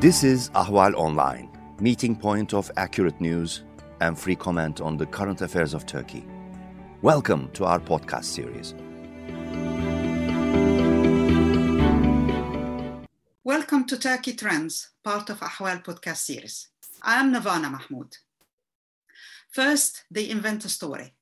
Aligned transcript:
This 0.00 0.24
is 0.24 0.48
Ahval 0.54 0.94
Online, 0.94 1.50
meeting 1.78 2.16
point 2.16 2.54
of 2.54 2.70
accurate 2.78 3.20
news 3.20 3.64
and 4.00 4.18
free 4.18 4.34
comment 4.34 4.80
on 4.80 4.96
the 4.96 5.04
current 5.04 5.42
affairs 5.42 5.74
of 5.74 5.84
Turkey. 5.84 6.24
Welcome 7.02 7.50
to 7.52 7.66
our 7.66 7.78
podcast 7.78 8.24
series. 8.24 8.72
Welcome 13.44 13.84
to 13.84 13.98
Turkey 13.98 14.32
Trends, 14.32 14.88
part 15.04 15.28
of 15.28 15.40
Ahval 15.40 15.84
podcast 15.84 16.22
series. 16.24 16.68
I 17.02 17.20
am 17.20 17.34
Nervana 17.34 17.70
Mahmoud. 17.70 18.16
First, 19.52 20.04
they 20.10 20.30
invent 20.30 20.64
a 20.64 20.70
story. 20.70 21.12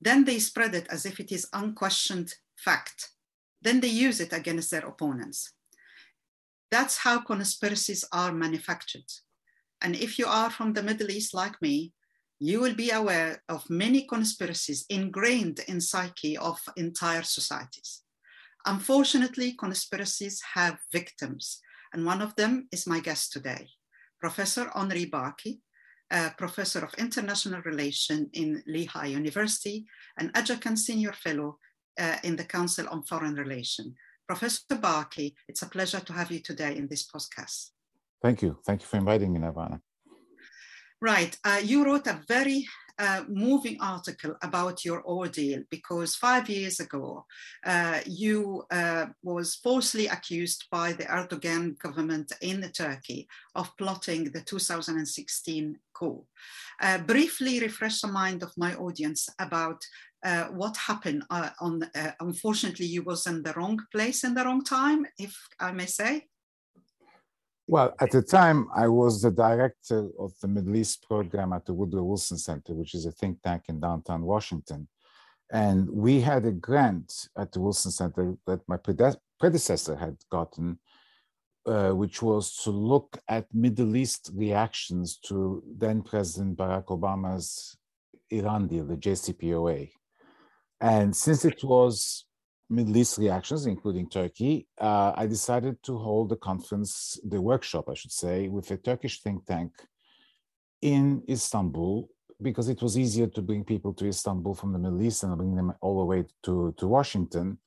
Then 0.00 0.24
they 0.24 0.38
spread 0.38 0.74
it 0.74 0.86
as 0.88 1.04
if 1.04 1.20
it 1.20 1.30
is 1.30 1.50
unquestioned 1.52 2.32
fact. 2.56 3.10
Then 3.60 3.80
they 3.80 3.88
use 3.88 4.18
it 4.18 4.32
against 4.32 4.70
their 4.70 4.86
opponents. 4.86 5.53
That's 6.74 6.96
how 6.96 7.20
conspiracies 7.20 8.04
are 8.10 8.32
manufactured. 8.32 9.10
And 9.80 9.94
if 9.94 10.18
you 10.18 10.26
are 10.26 10.50
from 10.50 10.72
the 10.72 10.82
Middle 10.82 11.08
East 11.08 11.32
like 11.32 11.56
me, 11.62 11.92
you 12.40 12.60
will 12.60 12.74
be 12.74 12.90
aware 12.90 13.32
of 13.48 13.70
many 13.70 14.00
conspiracies 14.14 14.84
ingrained 14.90 15.60
in 15.68 15.80
psyche 15.80 16.36
of 16.36 16.58
entire 16.76 17.22
societies. 17.22 18.02
Unfortunately, 18.66 19.52
conspiracies 19.52 20.42
have 20.54 20.76
victims, 20.92 21.60
and 21.92 22.04
one 22.04 22.20
of 22.20 22.34
them 22.34 22.66
is 22.72 22.88
my 22.88 22.98
guest 22.98 23.32
today, 23.32 23.68
Professor 24.18 24.68
Henri 24.74 25.06
Barkey, 25.06 25.60
Professor 26.36 26.80
of 26.80 26.92
International 26.98 27.62
Relations 27.62 28.26
in 28.32 28.64
Lehigh 28.66 29.12
University, 29.20 29.86
and 30.18 30.32
adjunct 30.34 30.78
senior 30.80 31.12
fellow 31.12 31.58
uh, 32.00 32.16
in 32.24 32.34
the 32.34 32.50
Council 32.56 32.88
on 32.90 33.04
Foreign 33.04 33.36
Relations. 33.36 33.94
Professor 34.26 34.76
Barkey, 34.76 35.34
it's 35.48 35.62
a 35.62 35.68
pleasure 35.68 36.00
to 36.00 36.12
have 36.12 36.30
you 36.30 36.40
today 36.40 36.76
in 36.76 36.88
this 36.88 37.06
podcast. 37.06 37.70
Thank 38.22 38.42
you. 38.42 38.58
Thank 38.66 38.80
you 38.80 38.86
for 38.86 38.96
inviting 38.96 39.32
me, 39.32 39.40
Nervana. 39.40 39.80
Right. 41.00 41.36
Uh, 41.44 41.60
you 41.62 41.84
wrote 41.84 42.06
a 42.06 42.22
very 42.26 42.66
uh, 42.98 43.24
moving 43.28 43.76
article 43.80 44.36
about 44.42 44.84
your 44.84 45.04
ordeal 45.04 45.62
because 45.70 46.14
five 46.14 46.48
years 46.48 46.78
ago 46.80 47.26
uh, 47.66 47.98
you 48.06 48.62
uh, 48.70 49.06
was 49.22 49.56
falsely 49.56 50.06
accused 50.06 50.66
by 50.70 50.92
the 50.92 51.04
Erdogan 51.04 51.76
government 51.78 52.32
in 52.40 52.62
Turkey 52.70 53.26
of 53.54 53.76
plotting 53.76 54.30
the 54.30 54.40
2016 54.40 55.76
coup. 55.92 56.24
Uh, 56.80 56.98
briefly 56.98 57.60
refresh 57.60 58.00
the 58.00 58.08
mind 58.08 58.42
of 58.42 58.52
my 58.56 58.74
audience 58.76 59.28
about 59.40 59.82
uh, 60.24 60.44
what 60.44 60.76
happened 60.76 61.22
uh, 61.30 61.50
on 61.60 61.88
unfortunately 62.20 62.86
you 62.86 63.02
was 63.02 63.26
in 63.26 63.42
the 63.42 63.52
wrong 63.54 63.78
place 63.92 64.24
in 64.24 64.34
the 64.34 64.44
wrong 64.44 64.64
time 64.64 65.06
if 65.18 65.36
i 65.60 65.70
may 65.70 65.86
say 65.86 66.26
well, 67.66 67.94
at 67.98 68.10
the 68.10 68.20
time, 68.20 68.68
I 68.76 68.88
was 68.88 69.22
the 69.22 69.30
director 69.30 70.10
of 70.18 70.32
the 70.42 70.48
Middle 70.48 70.76
East 70.76 71.02
program 71.08 71.54
at 71.54 71.64
the 71.64 71.72
Woodrow 71.72 72.04
Wilson 72.04 72.36
Center, 72.36 72.74
which 72.74 72.94
is 72.94 73.06
a 73.06 73.12
think 73.12 73.40
tank 73.42 73.64
in 73.68 73.80
downtown 73.80 74.22
Washington. 74.22 74.86
And 75.50 75.88
we 75.88 76.20
had 76.20 76.44
a 76.44 76.52
grant 76.52 77.28
at 77.38 77.52
the 77.52 77.60
Wilson 77.60 77.90
Center 77.90 78.34
that 78.46 78.60
my 78.68 78.76
predecessor 79.40 79.96
had 79.96 80.16
gotten, 80.30 80.78
uh, 81.64 81.92
which 81.92 82.20
was 82.20 82.54
to 82.64 82.70
look 82.70 83.16
at 83.28 83.46
Middle 83.54 83.96
East 83.96 84.30
reactions 84.34 85.16
to 85.26 85.62
then 85.78 86.02
President 86.02 86.58
Barack 86.58 86.86
Obama's 86.86 87.78
Iran 88.30 88.66
deal, 88.66 88.84
the 88.84 88.96
JCPOA. 88.96 89.90
And 90.84 91.16
since 91.16 91.46
it 91.46 91.64
was 91.64 92.26
Middle 92.68 92.96
East 92.98 93.16
reactions, 93.16 93.64
including 93.64 94.06
Turkey, 94.10 94.66
uh, 94.78 95.12
I 95.16 95.26
decided 95.26 95.82
to 95.84 95.96
hold 95.96 96.28
the 96.28 96.36
conference, 96.36 97.18
the 97.24 97.40
workshop, 97.40 97.84
I 97.88 97.94
should 97.94 98.12
say, 98.12 98.48
with 98.48 98.70
a 98.70 98.76
Turkish 98.76 99.22
think 99.22 99.46
tank 99.46 99.72
in 100.82 101.22
Istanbul, 101.26 102.10
because 102.42 102.68
it 102.68 102.82
was 102.82 102.98
easier 102.98 103.28
to 103.28 103.40
bring 103.40 103.64
people 103.64 103.94
to 103.94 104.06
Istanbul 104.06 104.54
from 104.54 104.74
the 104.74 104.78
Middle 104.78 105.00
East 105.00 105.22
and 105.22 105.34
bring 105.38 105.56
them 105.56 105.72
all 105.80 106.00
the 106.00 106.04
way 106.04 106.24
to, 106.42 106.74
to 106.76 106.86
Washington. 106.86 107.58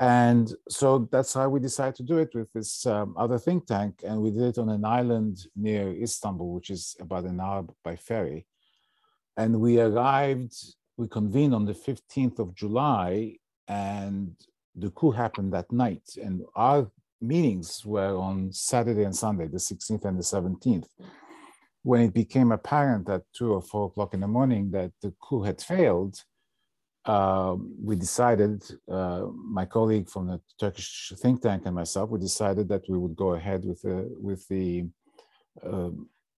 And 0.00 0.52
so 0.68 1.08
that's 1.12 1.34
how 1.34 1.48
we 1.48 1.60
decided 1.60 1.94
to 1.96 2.02
do 2.02 2.18
it 2.18 2.30
with 2.34 2.52
this 2.52 2.84
um, 2.84 3.14
other 3.16 3.38
think 3.38 3.66
tank. 3.66 4.02
And 4.04 4.20
we 4.20 4.32
did 4.32 4.42
it 4.42 4.58
on 4.58 4.70
an 4.70 4.84
island 4.84 5.38
near 5.54 5.84
Istanbul, 5.92 6.52
which 6.52 6.70
is 6.70 6.96
about 6.98 7.26
an 7.26 7.38
hour 7.40 7.64
by 7.84 7.94
ferry. 7.94 8.44
And 9.36 9.60
we 9.60 9.80
arrived, 9.80 10.56
we 10.96 11.08
convened 11.08 11.54
on 11.54 11.66
the 11.66 11.74
15th 11.74 12.38
of 12.38 12.54
July 12.54 13.36
and 13.68 14.34
the 14.74 14.90
coup 14.90 15.10
happened 15.10 15.52
that 15.52 15.70
night. 15.70 16.08
And 16.22 16.42
our 16.54 16.90
meetings 17.20 17.84
were 17.84 18.16
on 18.16 18.52
Saturday 18.52 19.04
and 19.04 19.14
Sunday, 19.14 19.48
the 19.48 19.58
16th 19.58 20.04
and 20.04 20.18
the 20.18 20.22
17th. 20.22 20.86
When 21.82 22.00
it 22.02 22.14
became 22.14 22.52
apparent 22.52 23.08
at 23.08 23.22
two 23.32 23.52
or 23.52 23.62
four 23.62 23.86
o'clock 23.86 24.14
in 24.14 24.20
the 24.20 24.28
morning 24.28 24.70
that 24.72 24.92
the 25.02 25.12
coup 25.22 25.42
had 25.42 25.60
failed, 25.60 26.16
uh, 27.04 27.54
we 27.80 27.94
decided, 27.94 28.64
uh, 28.90 29.26
my 29.32 29.64
colleague 29.64 30.08
from 30.08 30.26
the 30.26 30.40
Turkish 30.58 31.12
think 31.18 31.40
tank 31.40 31.62
and 31.64 31.74
myself, 31.74 32.10
we 32.10 32.18
decided 32.18 32.68
that 32.68 32.82
we 32.88 32.98
would 32.98 33.14
go 33.14 33.34
ahead 33.34 33.64
with 33.64 33.80
the, 33.82 34.12
with 34.20 34.46
the 34.48 34.86
uh, 35.64 35.90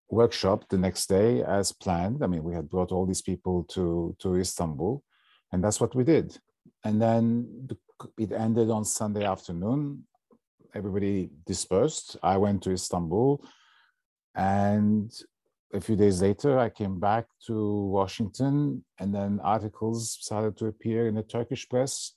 workshop 0.09 0.65
the 0.69 0.77
next 0.77 1.07
day 1.07 1.43
as 1.43 1.71
planned. 1.71 2.23
I 2.23 2.27
mean, 2.27 2.43
we 2.43 2.53
had 2.53 2.69
brought 2.69 2.91
all 2.91 3.05
these 3.05 3.21
people 3.21 3.63
to, 3.75 4.15
to 4.19 4.35
Istanbul, 4.35 5.03
and 5.51 5.63
that's 5.63 5.79
what 5.79 5.95
we 5.95 6.03
did 6.03 6.37
and 6.83 7.01
then 7.01 7.67
it 8.17 8.31
ended 8.31 8.69
on 8.69 8.85
Sunday 8.85 9.25
afternoon. 9.25 10.03
Everybody 10.73 11.29
dispersed. 11.45 12.17
I 12.23 12.37
went 12.37 12.63
to 12.63 12.71
Istanbul, 12.71 13.43
and 14.35 15.11
a 15.73 15.81
few 15.81 15.95
days 15.95 16.21
later, 16.21 16.57
I 16.57 16.69
came 16.69 16.99
back 16.99 17.25
to 17.47 17.87
Washington, 17.87 18.83
and 18.99 19.13
then 19.13 19.39
articles 19.43 20.17
started 20.21 20.57
to 20.57 20.67
appear 20.67 21.07
in 21.07 21.15
the 21.15 21.23
Turkish 21.23 21.67
press, 21.67 22.13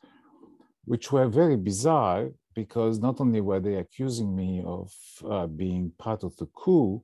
which 0.85 1.11
were 1.13 1.29
very 1.29 1.57
bizarre 1.57 2.31
because 2.55 2.99
not 2.99 3.21
only 3.21 3.41
were 3.41 3.61
they 3.61 3.77
accusing 3.77 4.37
me 4.37 4.63
of 4.65 4.93
uh, 5.29 5.47
being 5.47 5.91
part 5.99 6.23
of 6.23 6.37
the 6.37 6.47
coup, 6.47 7.03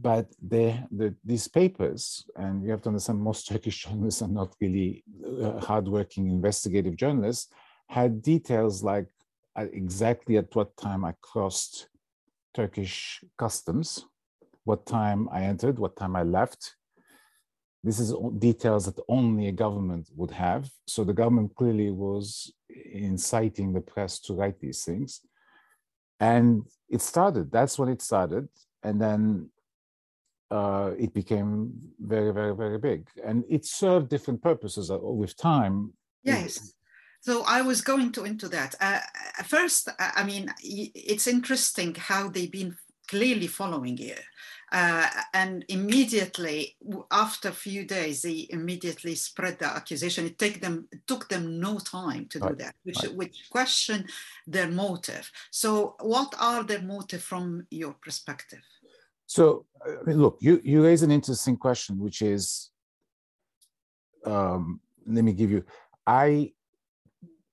but 0.00 0.26
the, 0.46 1.14
these 1.24 1.48
papers, 1.48 2.24
and 2.36 2.62
you 2.62 2.70
have 2.70 2.82
to 2.82 2.88
understand 2.88 3.20
most 3.20 3.48
Turkish 3.48 3.84
journalists 3.84 4.22
are 4.22 4.28
not 4.28 4.54
really 4.60 5.02
uh, 5.42 5.58
hardworking 5.58 6.28
investigative 6.28 6.96
journalists, 6.96 7.48
had 7.88 8.22
details 8.22 8.82
like 8.82 9.06
uh, 9.56 9.66
exactly 9.72 10.36
at 10.36 10.54
what 10.54 10.76
time 10.76 11.04
I 11.04 11.14
crossed 11.20 11.88
Turkish 12.54 13.24
customs, 13.38 14.04
what 14.64 14.86
time 14.86 15.28
I 15.32 15.42
entered, 15.42 15.78
what 15.78 15.96
time 15.96 16.14
I 16.14 16.22
left. 16.22 16.76
This 17.82 17.98
is 17.98 18.14
details 18.38 18.86
that 18.86 19.02
only 19.08 19.48
a 19.48 19.52
government 19.52 20.08
would 20.14 20.32
have. 20.32 20.68
So 20.86 21.04
the 21.04 21.12
government 21.12 21.54
clearly 21.56 21.90
was 21.90 22.52
inciting 22.92 23.72
the 23.72 23.80
press 23.80 24.18
to 24.20 24.34
write 24.34 24.60
these 24.60 24.84
things. 24.84 25.20
And 26.20 26.64
it 26.88 27.00
started, 27.00 27.50
that's 27.50 27.78
when 27.78 27.88
it 27.88 28.02
started. 28.02 28.48
And 28.82 29.00
then 29.00 29.50
uh, 30.50 30.92
it 30.98 31.12
became 31.12 31.72
very, 32.00 32.32
very, 32.32 32.54
very 32.54 32.78
big. 32.78 33.08
And 33.24 33.44
it 33.48 33.66
served 33.66 34.08
different 34.08 34.42
purposes 34.42 34.90
uh, 34.90 34.98
with 34.98 35.36
time. 35.36 35.92
Yes. 36.24 36.74
So 37.20 37.44
I 37.46 37.62
was 37.62 37.80
going 37.80 38.12
to 38.12 38.24
into 38.24 38.48
that. 38.48 38.74
Uh, 38.80 39.00
first, 39.44 39.88
I 39.98 40.24
mean, 40.24 40.52
it's 40.62 41.26
interesting 41.26 41.94
how 41.94 42.28
they've 42.28 42.50
been 42.50 42.76
clearly 43.08 43.46
following 43.46 43.96
you. 43.96 44.14
Uh, 44.70 45.08
and 45.32 45.64
immediately 45.68 46.76
after 47.10 47.48
a 47.48 47.52
few 47.52 47.84
days, 47.84 48.20
they 48.20 48.46
immediately 48.50 49.14
spread 49.14 49.58
the 49.58 49.64
accusation. 49.64 50.26
It 50.26 50.38
take 50.38 50.60
them 50.60 50.86
it 50.92 51.06
took 51.06 51.28
them 51.28 51.58
no 51.58 51.78
time 51.78 52.26
to 52.30 52.38
right. 52.38 52.50
do 52.50 52.64
that, 52.64 52.74
which 52.84 53.02
right. 53.02 53.14
which 53.14 53.46
question 53.50 54.06
their 54.46 54.68
motive. 54.68 55.30
So, 55.50 55.96
what 56.00 56.34
are 56.38 56.62
their 56.64 56.82
motive 56.82 57.22
from 57.22 57.66
your 57.70 57.94
perspective? 57.94 58.60
So, 59.28 59.66
I 59.84 60.02
mean, 60.06 60.20
look, 60.22 60.38
you, 60.40 60.58
you 60.64 60.82
raise 60.82 61.02
an 61.02 61.10
interesting 61.10 61.58
question, 61.58 61.98
which 61.98 62.22
is 62.22 62.70
um, 64.24 64.80
let 65.06 65.22
me 65.22 65.34
give 65.34 65.50
you, 65.50 65.64
I 66.06 66.52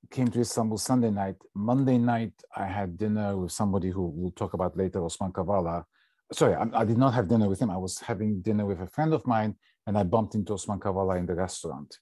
came 0.09 0.29
to 0.29 0.39
Istanbul 0.39 0.77
Sunday 0.77 1.11
night. 1.11 1.35
Monday 1.53 1.97
night, 1.97 2.31
I 2.55 2.65
had 2.65 2.97
dinner 2.97 3.35
with 3.35 3.51
somebody 3.51 3.89
who 3.89 4.07
we'll 4.15 4.31
talk 4.31 4.53
about 4.53 4.77
later, 4.77 5.03
Osman 5.03 5.33
Kavala. 5.33 5.83
Sorry, 6.31 6.55
I, 6.55 6.65
I, 6.73 6.85
did 6.85 6.97
not 6.97 7.13
have 7.13 7.27
dinner 7.27 7.49
with 7.49 7.59
him. 7.59 7.69
I 7.69 7.77
was 7.77 7.99
having 7.99 8.41
dinner 8.41 8.65
with 8.65 8.79
a 8.79 8.87
friend 8.87 9.13
of 9.13 9.27
mine, 9.27 9.55
and 9.85 9.97
I 9.97 10.03
bumped 10.03 10.33
into 10.33 10.53
Osman 10.53 10.79
Kavala 10.79 11.19
in 11.19 11.25
the 11.25 11.35
restaurant. 11.35 11.99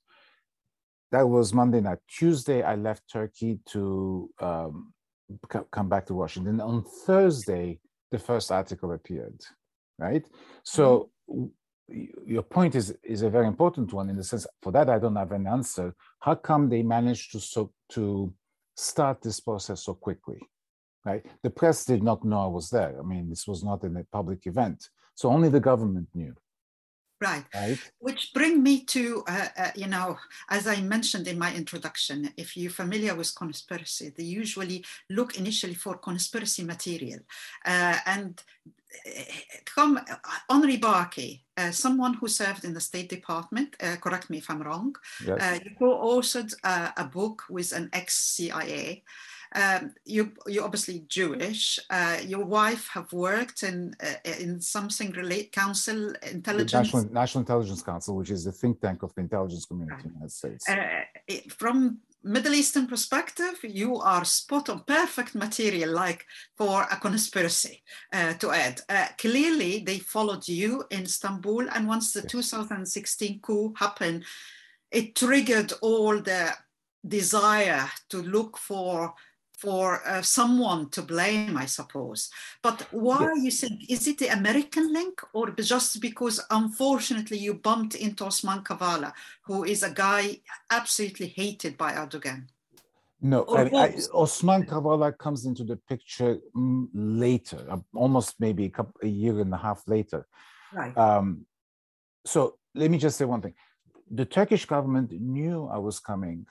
That 1.12 1.28
was 1.28 1.52
Monday 1.52 1.82
night. 1.82 1.98
Tuesday, 2.08 2.62
I 2.62 2.76
left 2.76 3.10
Turkey 3.12 3.60
to 3.68 4.30
um, 4.40 4.94
come 5.72 5.90
back 5.90 6.06
to 6.08 6.14
Washington. 6.14 6.62
On 6.62 6.84
Thursday, 7.06 7.80
the 8.12 8.20
first 8.20 8.52
article 8.52 8.92
appeared 8.92 9.42
right? 9.98 10.26
So 10.64 11.10
mm-hmm. 11.30 12.04
your 12.26 12.44
point 12.44 12.76
is 12.76 12.96
is 13.04 13.22
a 13.22 13.30
very 13.30 13.48
important 13.48 13.94
one 13.94 14.10
in 14.10 14.16
the 14.16 14.24
sense 14.24 14.48
for 14.62 14.72
that 14.72 14.90
I 14.90 15.00
don't 15.00 15.16
have 15.16 15.32
an 15.32 15.48
answer. 15.48 15.96
How 16.20 16.36
come 16.36 16.70
they 16.70 16.84
managed 16.84 17.32
to 17.34 17.40
so 17.40 17.72
to 17.90 18.34
start 18.76 19.22
this 19.22 19.40
process 19.40 19.84
so 19.84 19.94
quickly? 19.94 20.42
right? 21.06 21.26
The 21.42 21.50
press 21.50 21.86
did 21.86 22.04
not 22.04 22.24
know 22.24 22.44
I 22.44 22.48
was 22.48 22.70
there. 22.70 22.96
I 23.00 23.04
mean, 23.04 23.30
this 23.30 23.48
was 23.48 23.64
not 23.64 23.84
in 23.84 23.98
a 23.98 24.04
public 24.06 24.46
event. 24.46 24.90
So 25.16 25.30
only 25.30 25.50
the 25.50 25.60
government 25.60 26.08
knew. 26.14 26.36
Right. 27.24 27.46
Right. 27.56 27.80
Which 28.00 28.32
bring 28.34 28.62
me 28.62 28.84
to, 28.96 29.24
uh, 29.28 29.48
uh, 29.58 29.72
you 29.76 29.88
know, 29.88 30.18
as 30.50 30.68
I 30.68 30.82
mentioned 30.82 31.28
in 31.28 31.38
my 31.40 31.52
introduction, 31.62 32.18
if 32.38 32.58
you're 32.58 32.72
familiar 32.84 33.16
with 33.16 33.34
conspiracy, 33.44 34.08
they 34.16 34.24
usually 34.42 34.84
look 35.10 35.38
initially 35.38 35.78
for 35.84 35.98
conspiracy 35.98 36.64
material. 36.64 37.22
Uh, 37.66 37.98
and 38.06 38.44
come, 39.66 40.00
Henri 40.50 40.78
Barkey, 40.78 41.42
uh, 41.58 41.72
someone 41.72 42.14
who 42.16 42.28
served 42.28 42.64
in 42.66 42.74
the 42.74 42.80
State 42.80 43.10
Department, 43.10 43.76
uh, 43.82 43.96
correct 43.98 44.30
me 44.30 44.38
if 44.38 44.50
I'm 44.50 44.62
wrong, 44.62 44.96
Yes. 45.26 45.42
uh, 45.42 45.60
you 45.64 45.72
co-authored 45.80 46.54
uh, 46.64 46.92
a 46.98 47.06
book 47.06 47.44
with 47.50 47.72
an 47.72 47.90
ex-CIA. 47.94 49.04
Um, 49.56 49.94
you, 50.06 50.32
you're 50.48 50.64
obviously 50.64 51.06
Jewish. 51.08 51.80
Uh, 51.90 52.18
your 52.26 52.46
wife 52.46 52.88
have 52.94 53.12
worked 53.14 53.64
in 53.64 53.96
uh, 54.02 54.32
in 54.40 54.60
something 54.60 55.12
relate 55.12 55.52
council 55.52 56.14
intelligence. 56.32 56.94
National, 56.94 57.14
National 57.14 57.42
Intelligence 57.42 57.84
Council, 57.84 58.16
which 58.16 58.32
is 58.32 58.46
the 58.46 58.52
think 58.52 58.82
tank 58.82 59.04
of 59.04 59.14
the 59.16 59.22
intelligence 59.22 59.66
community 59.66 60.04
in 60.06 60.10
the 60.10 60.16
United 60.16 60.32
States. 60.32 60.68
Uh, 60.68 61.04
from 61.50 62.00
Middle 62.24 62.54
Eastern 62.54 62.88
perspective, 62.88 63.60
you 63.64 63.98
are 63.98 64.24
spot 64.24 64.70
on, 64.70 64.84
perfect 64.86 65.36
material, 65.36 65.92
like 65.92 66.26
for 66.58 66.84
a 66.90 66.96
conspiracy 66.96 67.84
uh, 68.14 68.34
to 68.36 68.50
add. 68.50 68.82
Uh, 68.88 69.08
clearly, 69.18 69.80
they 69.80 70.00
followed 70.00 70.48
you 70.48 70.86
in 70.90 71.04
Istanbul, 71.04 71.70
and 71.70 71.86
once 71.88 72.14
the 72.14 72.22
Yes. 72.22 72.32
2016 72.32 73.40
coup 73.42 73.74
happened, 73.78 74.24
it 74.90 75.16
triggered 75.16 75.74
all 75.82 76.22
the 76.22 76.54
desire 77.06 77.90
to 78.10 78.22
look 78.22 78.58
for 78.58 79.14
for 79.64 80.06
uh, 80.06 80.22
someone 80.22 80.90
to 80.90 81.02
blame, 81.02 81.56
I 81.58 81.68
suppose. 81.68 82.30
But 82.62 82.78
why 82.92 83.22
Yes. 83.22 83.44
you 83.46 83.52
think 83.52 83.76
is 83.96 84.08
it 84.12 84.18
the 84.18 84.28
American 84.40 84.86
link, 84.92 85.16
or 85.38 85.46
just 85.74 86.02
because 86.02 86.38
unfortunately 86.50 87.38
you 87.46 87.54
bumped 87.54 87.96
into 87.96 88.26
Osman 88.26 88.62
Kavala, 88.68 89.14
who 89.48 89.64
is 89.64 89.82
a 89.84 89.94
guy 90.06 90.24
absolutely 90.70 91.28
hated 91.28 91.74
by 91.78 91.94
Erdogan? 91.94 92.42
No, 93.22 93.40
I, 93.60 93.62
I. 93.86 93.88
Osman 94.14 94.64
Kavala 94.66 95.18
comes 95.18 95.46
into 95.46 95.64
the 95.64 95.78
picture 95.92 96.34
mm, 96.54 96.88
later, 96.94 97.60
uh, 97.74 97.80
almost 98.04 98.30
maybe 98.46 98.66
a, 98.66 98.74
couple, 98.78 99.00
a 99.02 99.12
year 99.22 99.40
and 99.40 99.54
a 99.54 99.62
half 99.68 99.82
later. 99.88 100.28
Right. 100.74 100.96
Um, 100.98 101.46
so 102.26 102.58
let 102.76 102.92
me 102.92 102.98
just 102.98 103.18
say 103.18 103.26
one 103.26 103.42
thing. 103.42 103.56
The 104.12 104.26
Turkish 104.26 104.66
government 104.66 105.10
knew 105.38 105.58
I 105.72 105.78
was 105.78 106.00
coming 106.12 106.48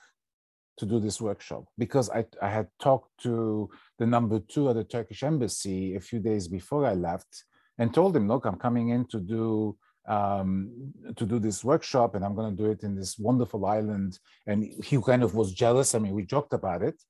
to 0.77 0.85
do 0.85 0.99
this 0.99 1.21
workshop 1.21 1.65
because 1.77 2.09
I, 2.09 2.25
I 2.41 2.49
had 2.49 2.67
talked 2.79 3.11
to 3.23 3.69
the 3.99 4.05
number 4.05 4.39
two 4.39 4.69
at 4.69 4.75
the 4.75 4.83
Turkish 4.83 5.23
embassy 5.23 5.95
a 5.95 5.99
few 5.99 6.19
days 6.19 6.47
before 6.47 6.85
I 6.85 6.93
left 6.93 7.43
and 7.77 7.93
told 7.93 8.15
him, 8.15 8.27
look, 8.27 8.45
I'm 8.45 8.57
coming 8.57 8.89
in 8.89 9.05
to 9.07 9.19
do 9.19 9.77
um, 10.05 10.91
to 11.15 11.25
do 11.25 11.39
this 11.39 11.63
workshop 11.63 12.15
and 12.15 12.25
I'm 12.25 12.35
going 12.35 12.55
to 12.55 12.63
do 12.63 12.69
it 12.69 12.83
in 12.83 12.93
this 12.95 13.17
wonderful 13.17 13.65
island. 13.65 14.19
And 14.47 14.63
he 14.83 15.01
kind 15.01 15.23
of 15.23 15.33
was 15.33 15.53
jealous. 15.53 15.95
I 15.95 15.99
mean, 15.99 16.13
we 16.13 16.23
joked 16.23 16.53
about 16.53 16.81
it. 16.81 17.01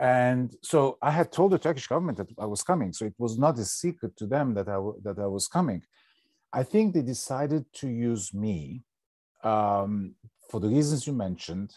And 0.00 0.56
so 0.62 0.96
I 1.02 1.10
had 1.10 1.30
told 1.30 1.52
the 1.52 1.58
Turkish 1.58 1.86
government 1.86 2.16
that 2.18 2.28
I 2.38 2.46
was 2.46 2.62
coming. 2.62 2.94
So 2.94 3.04
it 3.04 3.14
was 3.18 3.38
not 3.38 3.58
a 3.58 3.64
secret 3.64 4.16
to 4.16 4.26
them 4.26 4.54
that 4.54 4.68
I, 4.68 4.78
that 5.02 5.18
I 5.18 5.26
was 5.26 5.46
coming. 5.46 5.82
I 6.52 6.62
think 6.62 6.94
they 6.94 7.02
decided 7.02 7.66
to 7.74 7.88
use 7.88 8.32
me 8.32 8.82
um, 9.44 10.14
for 10.50 10.60
the 10.60 10.68
reasons 10.68 11.06
you 11.06 11.12
mentioned 11.12 11.74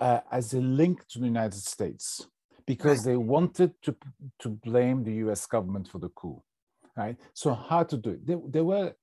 uh, 0.00 0.20
as 0.32 0.54
a 0.54 0.60
link 0.60 1.06
to 1.08 1.18
the 1.18 1.26
United 1.26 1.60
States 1.60 2.26
because 2.66 3.04
they 3.04 3.16
wanted 3.16 3.72
to 3.82 3.94
to 4.38 4.48
blame 4.48 5.04
the 5.04 5.14
U.S. 5.24 5.46
government 5.46 5.88
for 5.88 5.98
the 5.98 6.08
coup, 6.10 6.42
right? 6.96 7.16
So 7.34 7.54
how 7.54 7.82
to 7.84 7.96
do 7.96 8.10
it? 8.10 8.26
They, 8.26 8.36
they 8.48 8.60
were 8.62 8.94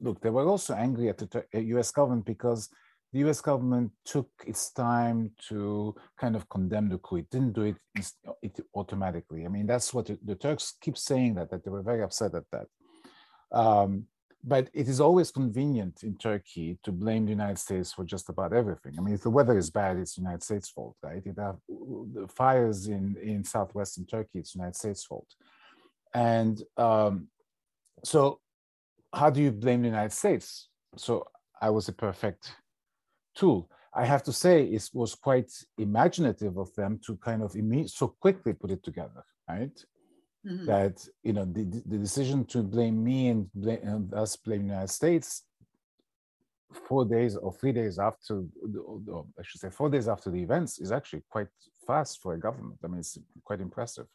look. 0.00 0.20
They 0.20 0.30
were 0.30 0.46
also 0.46 0.74
angry 0.74 1.08
at 1.08 1.18
the 1.18 1.44
U.S. 1.52 1.90
government 1.90 2.24
because 2.24 2.68
the 3.12 3.20
U.S. 3.20 3.40
government 3.40 3.92
took 4.04 4.28
its 4.46 4.72
time 4.72 5.30
to 5.48 5.94
kind 6.18 6.36
of 6.36 6.48
condemn 6.48 6.88
the 6.88 6.98
coup. 6.98 7.16
It 7.16 7.30
didn't 7.30 7.52
do 7.52 7.62
it, 7.62 7.76
it 8.42 8.60
automatically. 8.74 9.44
I 9.44 9.48
mean, 9.48 9.66
that's 9.66 9.94
what 9.94 10.06
the, 10.06 10.18
the 10.24 10.34
Turks 10.34 10.74
keep 10.80 10.98
saying 10.98 11.34
that 11.34 11.50
that 11.50 11.64
they 11.64 11.70
were 11.70 11.82
very 11.82 12.02
upset 12.02 12.34
at 12.34 12.44
that. 12.52 12.66
Um, 13.52 14.06
but 14.46 14.68
it 14.74 14.88
is 14.88 15.00
always 15.00 15.30
convenient 15.30 16.02
in 16.02 16.16
Turkey 16.16 16.78
to 16.82 16.92
blame 16.92 17.24
the 17.24 17.30
United 17.30 17.58
States 17.58 17.92
for 17.92 18.04
just 18.04 18.28
about 18.28 18.52
everything. 18.52 18.94
I 18.98 19.00
mean, 19.00 19.14
if 19.14 19.22
the 19.22 19.30
weather 19.30 19.56
is 19.56 19.70
bad, 19.70 19.96
it's 19.96 20.16
the 20.16 20.20
United 20.20 20.42
States' 20.42 20.68
fault, 20.68 20.96
right? 21.02 21.22
If 21.24 22.30
fires 22.30 22.88
in, 22.88 23.16
in 23.22 23.42
southwestern 23.42 24.04
Turkey, 24.04 24.40
it's 24.40 24.52
the 24.52 24.58
United 24.58 24.76
States' 24.76 25.04
fault. 25.04 25.28
And 26.12 26.62
um, 26.76 27.28
so, 28.04 28.40
how 29.14 29.30
do 29.30 29.40
you 29.40 29.50
blame 29.50 29.80
the 29.80 29.88
United 29.88 30.12
States? 30.12 30.68
So, 30.96 31.26
I 31.60 31.70
was 31.70 31.88
a 31.88 31.92
perfect 31.92 32.54
tool. 33.34 33.70
I 33.94 34.04
have 34.04 34.22
to 34.24 34.32
say, 34.32 34.64
it 34.64 34.90
was 34.92 35.14
quite 35.14 35.50
imaginative 35.78 36.58
of 36.58 36.74
them 36.74 37.00
to 37.06 37.16
kind 37.16 37.42
of 37.42 37.56
so 37.86 38.08
quickly 38.20 38.52
put 38.52 38.70
it 38.70 38.82
together, 38.82 39.24
right? 39.48 39.84
Mhm. 40.46 40.66
that 40.66 41.08
you 41.22 41.32
know 41.32 41.46
the, 41.46 41.64
the 41.86 41.98
decision 42.06 42.44
to 42.52 42.62
blame 42.62 43.02
me 43.02 43.28
and, 43.28 43.50
blame, 43.54 43.80
and 43.82 44.12
us 44.14 44.36
blame 44.36 44.62
the 44.62 44.72
United 44.74 44.90
States 45.00 45.44
four 46.88 47.04
days 47.04 47.36
or 47.36 47.52
three 47.52 47.72
days 47.72 47.98
after, 47.98 48.42
or 49.14 49.26
I 49.38 49.42
should 49.42 49.60
say 49.60 49.70
four 49.70 49.88
days 49.88 50.06
after 50.08 50.28
the 50.30 50.42
events 50.42 50.78
is 50.80 50.90
actually 50.92 51.22
quite 51.30 51.48
fast 51.86 52.20
for 52.20 52.34
a 52.34 52.38
government. 52.38 52.78
I 52.84 52.88
mean, 52.88 52.98
it's 52.98 53.16
quite 53.44 53.60
impressive. 53.60 54.06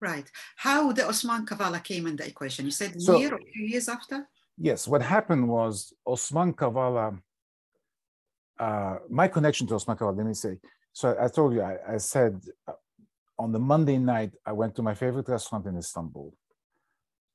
Right. 0.00 0.30
How 0.56 0.92
the 0.92 1.06
Osman 1.08 1.44
Kavala 1.46 1.82
came 1.82 2.06
in 2.06 2.16
the 2.16 2.26
equation? 2.26 2.64
You 2.66 2.70
said 2.70 3.00
So- 3.02 3.18
year 3.18 3.34
or 3.34 3.40
two 3.54 3.64
years 3.72 3.88
after? 3.88 4.28
Yes, 4.56 4.86
what 4.86 5.02
happened 5.02 5.48
was 5.48 5.92
Osman 6.06 6.52
Kavala. 6.54 7.20
Uh, 8.58 8.98
my 9.10 9.26
connection 9.28 9.66
to 9.66 9.74
Osman 9.74 9.96
Kavala. 9.96 10.16
Let 10.18 10.26
me 10.26 10.34
say. 10.34 10.58
So 10.92 11.16
I 11.20 11.26
told 11.28 11.54
you, 11.54 11.62
I, 11.62 11.94
I 11.94 11.96
said 11.96 12.40
uh, 12.68 12.72
on 13.38 13.52
the 13.52 13.58
Monday 13.58 13.98
night, 13.98 14.32
I 14.46 14.52
went 14.52 14.74
to 14.76 14.82
my 14.82 14.94
favorite 14.94 15.28
restaurant 15.28 15.66
in 15.66 15.76
Istanbul. 15.76 16.34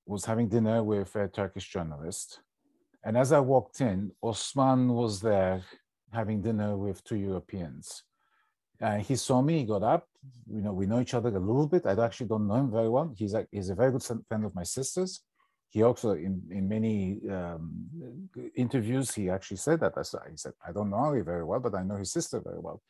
Was 0.06 0.26
having 0.26 0.50
dinner 0.50 0.84
with 0.84 1.16
a 1.16 1.28
Turkish 1.28 1.70
journalist, 1.70 2.42
and 3.04 3.16
as 3.18 3.32
I 3.32 3.40
walked 3.40 3.80
in, 3.82 4.12
Osman 4.24 4.90
was 4.94 5.22
there 5.22 5.64
having 6.12 6.42
dinner 6.42 6.76
with 6.76 7.04
two 7.04 7.18
Europeans. 7.18 8.04
And 8.82 9.04
he 9.04 9.16
saw 9.16 9.42
me. 9.42 9.60
He 9.60 9.66
got 9.66 9.84
up. 9.84 10.08
You 10.52 10.62
know, 10.62 10.74
we 10.74 10.88
know 10.88 11.00
each 11.00 11.14
other 11.14 11.30
a 11.30 11.40
little 11.40 11.68
bit. 11.68 11.86
I 11.86 11.92
actually 12.04 12.28
don't 12.28 12.48
know 12.48 12.56
him 12.56 12.72
very 12.72 12.90
well. 12.90 13.14
He's 13.16 13.34
a, 13.34 13.46
he's 13.52 13.70
a 13.70 13.76
very 13.76 13.92
good 13.92 14.04
friend 14.04 14.46
of 14.46 14.56
my 14.56 14.64
sister's 14.64 15.22
he 15.70 15.84
also 15.84 16.12
in, 16.12 16.42
in 16.50 16.68
many 16.68 17.20
um, 17.30 17.88
interviews 18.56 19.14
he 19.14 19.30
actually 19.30 19.58
said 19.58 19.80
that 19.80 19.94
I 19.96 20.30
he 20.30 20.38
said 20.38 20.54
i 20.68 20.72
don't 20.72 20.90
know 20.90 20.98
Ali 20.98 21.22
very 21.22 21.44
well 21.44 21.60
but 21.60 21.76
i 21.76 21.84
know 21.84 21.96
his 21.96 22.12
sister 22.12 22.40
very 22.40 22.60
well 22.60 22.82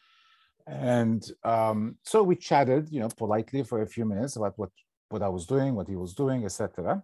and 0.69 1.31
um, 1.43 1.97
so 2.03 2.21
we 2.23 2.35
chatted 2.35 2.89
you 2.91 2.99
know 2.99 3.09
politely 3.17 3.63
for 3.63 3.81
a 3.81 3.87
few 3.87 4.05
minutes 4.05 4.35
about 4.35 4.57
what 4.57 4.69
what 5.09 5.23
i 5.23 5.27
was 5.27 5.45
doing 5.47 5.73
what 5.73 5.87
he 5.87 5.95
was 5.95 6.13
doing 6.13 6.45
etc 6.45 7.01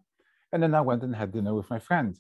and 0.52 0.64
then 0.64 0.74
i 0.74 0.82
went 0.82 1.04
and 1.04 1.14
had 1.16 1.34
dinner 1.34 1.54
with 1.54 1.70
my 1.70 1.80
friend. 1.80 2.18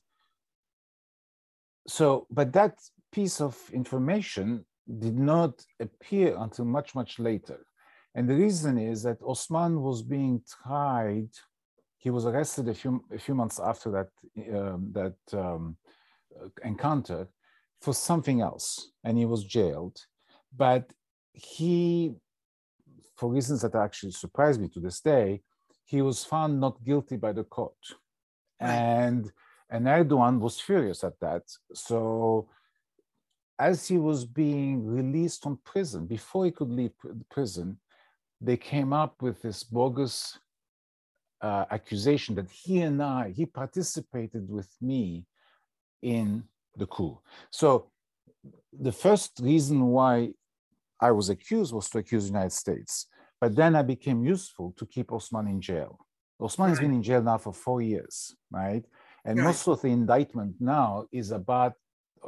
So 1.87 2.27
but 2.29 2.51
that 2.53 2.75
piece 3.11 3.39
of 3.39 3.55
information 3.71 4.65
did 4.99 5.17
not 5.17 5.53
appear 5.79 6.35
until 6.37 6.65
much 6.65 6.95
much 6.95 7.17
later. 7.17 7.59
And 8.15 8.29
the 8.29 8.35
reason 8.35 8.77
is 8.77 9.03
that 9.03 9.21
osman 9.21 9.81
was 9.81 10.01
being 10.01 10.41
tried. 10.63 11.29
He 11.97 12.09
was 12.09 12.25
arrested 12.25 12.67
a 12.67 12.73
few 12.73 13.03
a 13.13 13.19
few 13.19 13.35
months 13.35 13.59
after 13.59 13.89
that 13.91 14.09
um, 14.57 14.91
that 14.99 15.19
um, 15.33 15.77
encounter 16.63 17.27
for 17.81 17.93
something 17.93 18.41
else, 18.41 18.91
and 19.05 19.17
he 19.17 19.25
was 19.25 19.43
jailed. 19.43 19.97
But 20.55 20.91
he, 21.35 22.15
for 23.17 23.29
reasons 23.29 23.61
that 23.61 23.75
actually 23.75 24.11
surprised 24.11 24.59
me 24.61 24.69
to 24.69 24.79
this 24.79 25.01
day, 25.01 25.41
he 25.85 26.01
was 26.01 26.23
found 26.23 26.59
not 26.59 26.83
guilty 26.83 27.17
by 27.17 27.31
the 27.33 27.43
court, 27.43 27.83
and 28.59 29.31
and 29.69 29.85
Erdogan 29.85 30.39
was 30.39 30.59
furious 30.59 31.03
at 31.03 31.19
that. 31.19 31.43
So. 31.73 32.49
As 33.57 33.87
he 33.87 33.97
was 33.97 34.25
being 34.25 34.85
released 34.85 35.43
from 35.43 35.61
prison, 35.63 36.07
before 36.07 36.43
he 36.43 36.51
could 36.51 36.69
leave 36.69 36.91
pr- 36.97 37.13
prison, 37.29 37.79
they 38.41 38.57
came 38.57 38.91
up 38.91 39.21
with 39.21 39.41
this 39.41 39.63
bogus 39.63 40.37
uh, 41.41 41.63
accusation 41.71 42.35
that 42.35 42.51
he 42.51 42.81
and 42.81 43.01
I, 43.01 43.31
he 43.31 43.45
participated 43.45 44.49
with 44.49 44.67
me 44.81 45.25
in 46.01 46.43
the 46.75 46.85
coup. 46.85 47.17
So 47.49 47.91
the 48.77 48.91
first 48.91 49.39
reason 49.39 49.77
why 49.87 50.33
I 51.07 51.11
was 51.19 51.27
accused 51.35 51.71
was 51.77 51.87
to 51.91 51.97
accuse 52.01 52.23
the 52.23 52.33
United 52.37 52.55
States. 52.65 52.93
But 53.41 53.51
then 53.59 53.71
I 53.81 53.83
became 53.95 54.19
useful 54.35 54.67
to 54.79 54.83
keep 54.93 55.07
Osman 55.17 55.47
in 55.53 55.59
jail. 55.69 55.91
Osman 56.45 56.69
has 56.69 56.79
been 56.83 56.97
in 56.99 57.03
jail 57.09 57.21
now 57.31 57.39
for 57.45 57.53
four 57.65 57.79
years, 57.93 58.15
right? 58.61 58.85
And 59.27 59.35
Right. 59.37 59.47
most 59.49 59.63
of 59.71 59.77
the 59.83 59.91
indictment 60.01 60.53
now 60.77 60.89
is 61.21 61.29
about 61.41 61.73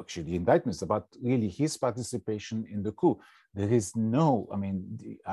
actually 0.01 0.27
the 0.31 0.39
indictment 0.43 0.75
is 0.77 0.84
about 0.89 1.05
really 1.29 1.50
his 1.62 1.74
participation 1.88 2.57
in 2.74 2.79
the 2.86 2.93
coup. 3.00 3.15
There 3.60 3.74
is 3.79 3.88
no, 4.15 4.27
I 4.53 4.57
mean, 4.63 4.77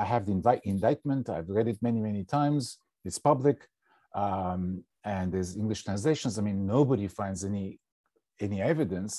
I 0.03 0.05
have 0.13 0.23
the 0.27 0.35
invite, 0.39 0.63
indictment, 0.75 1.23
I've 1.29 1.51
read 1.57 1.69
it 1.73 1.79
many, 1.89 2.01
many 2.09 2.25
times, 2.39 2.63
it's 3.07 3.21
public, 3.31 3.59
um, 4.23 4.63
and 5.13 5.27
there's 5.33 5.53
English 5.63 5.83
translations. 5.89 6.33
I 6.39 6.43
mean, 6.49 6.61
nobody 6.77 7.07
finds 7.21 7.41
any 7.51 7.67
any 8.47 8.59
evidence, 8.73 9.15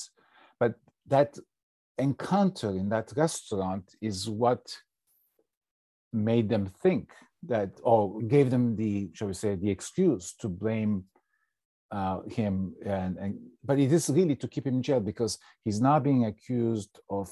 but 0.61 0.71
that 1.13 1.29
encounter 1.97 2.69
in 2.69 2.89
that 2.89 3.13
restaurant 3.15 3.95
is 4.01 4.29
what 4.29 4.75
made 6.11 6.49
them 6.49 6.65
think 6.65 7.11
that, 7.43 7.71
or 7.83 8.21
gave 8.21 8.49
them 8.49 8.75
the, 8.75 9.09
shall 9.13 9.27
we 9.27 9.33
say, 9.33 9.55
the 9.55 9.69
excuse 9.69 10.33
to 10.39 10.47
blame 10.49 11.03
uh, 11.91 12.21
him. 12.23 12.73
And, 12.85 13.17
and 13.17 13.39
but 13.63 13.79
it 13.79 13.91
is 13.91 14.09
really 14.09 14.35
to 14.37 14.47
keep 14.47 14.67
him 14.67 14.75
in 14.75 14.83
jail 14.83 14.99
because 14.99 15.37
he's 15.63 15.81
now 15.81 15.99
being 15.99 16.25
accused 16.25 16.99
of 17.09 17.31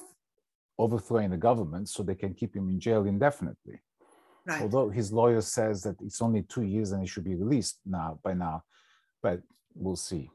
overthrowing 0.79 1.29
the 1.29 1.38
government, 1.38 1.89
so 1.89 2.03
they 2.03 2.15
can 2.15 2.34
keep 2.34 2.55
him 2.55 2.70
in 2.70 2.79
jail 2.79 3.05
indefinitely. 3.05 3.82
Right. 4.46 4.62
Although 4.62 4.89
his 4.89 5.13
lawyer 5.13 5.41
says 5.41 5.84
that 5.84 5.96
it's 6.01 6.22
only 6.22 6.43
two 6.43 6.63
years 6.63 6.91
and 6.91 7.01
he 7.01 7.08
should 7.08 7.24
be 7.24 7.36
released 7.36 7.79
now 7.86 8.20
by 8.24 8.34
now, 8.34 8.63
but 9.22 9.41
we'll 9.74 9.96
see. 9.96 10.29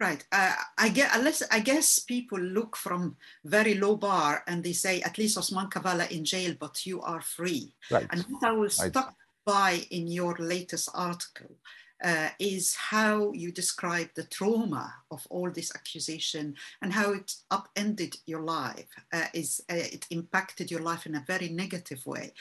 Right. 0.00 0.24
Uh, 0.32 0.54
I 0.78 0.88
get 0.88 1.10
unless 1.14 1.42
I 1.50 1.60
guess 1.60 1.98
people 1.98 2.40
look 2.40 2.74
from 2.74 3.16
very 3.44 3.74
low 3.74 3.96
bar 3.96 4.42
and 4.46 4.64
they 4.64 4.72
say 4.72 5.02
at 5.02 5.18
least 5.18 5.36
Osman 5.36 5.68
Kavala 5.68 6.10
in 6.10 6.24
jail, 6.24 6.54
but 6.58 6.86
you 6.86 7.02
are 7.02 7.20
free. 7.20 7.74
Right. 7.90 8.06
And 8.10 8.22
what 8.30 8.42
I 8.42 8.52
was 8.52 8.76
stuck 8.76 9.14
by 9.44 9.82
in 9.90 10.06
your 10.06 10.36
latest 10.38 10.88
article 10.94 11.54
uh, 12.02 12.28
is 12.38 12.74
how 12.74 13.30
you 13.32 13.52
describe 13.52 14.08
the 14.14 14.24
trauma 14.24 14.94
of 15.10 15.26
all 15.28 15.50
this 15.50 15.74
accusation 15.74 16.54
and 16.80 16.94
how 16.94 17.12
it 17.12 17.34
upended 17.50 18.16
your 18.24 18.40
life. 18.40 18.88
Uh, 19.12 19.26
is 19.34 19.60
uh, 19.70 19.74
it 19.74 20.06
impacted 20.10 20.70
your 20.70 20.80
life 20.80 21.04
in 21.04 21.14
a 21.14 21.24
very 21.26 21.50
negative 21.50 22.04
way? 22.06 22.32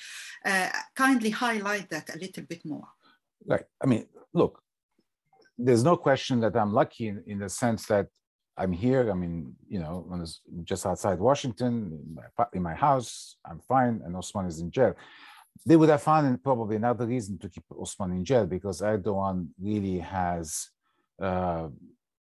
Uh, 0.46 0.70
kindly 0.96 1.30
highlight 1.30 1.90
that 1.90 2.16
a 2.16 2.20
little 2.20 2.44
bit 2.44 2.64
more. 2.64 2.88
Right. 3.46 3.66
I 3.82 3.86
mean, 3.86 4.06
look, 4.34 4.62
there's 5.60 5.84
no 5.84 5.98
question 5.98 6.40
that 6.40 6.56
I'm 6.56 6.74
lucky 6.74 7.08
in, 7.08 7.24
in 7.28 7.40
the 7.40 7.50
sense 7.50 7.86
that 7.88 8.08
I'm 8.58 8.72
here. 8.72 9.12
I 9.12 9.14
mean, 9.14 9.56
you 9.68 9.80
know, 9.80 10.26
just 10.64 10.86
outside 10.86 11.20
Washington, 11.20 11.74
in 12.06 12.16
my, 12.16 12.46
in 12.54 12.64
my 12.64 12.74
house, 12.74 13.38
I'm 13.46 13.60
fine, 13.60 14.02
and 14.04 14.16
Osman 14.16 14.48
is 14.48 14.60
in 14.60 14.72
jail. 14.72 14.96
They 15.66 15.76
would 15.76 15.90
have 15.90 16.02
found 16.02 16.44
probably 16.44 16.78
another 16.78 17.06
reason 17.06 17.38
to 17.40 17.50
keep 17.50 17.64
Osman 17.78 18.12
in 18.12 18.24
jail 18.26 18.46
because 18.46 18.82
Erdogan 18.82 19.50
really 19.62 20.00
has, 20.00 20.70
uh, 21.22 21.68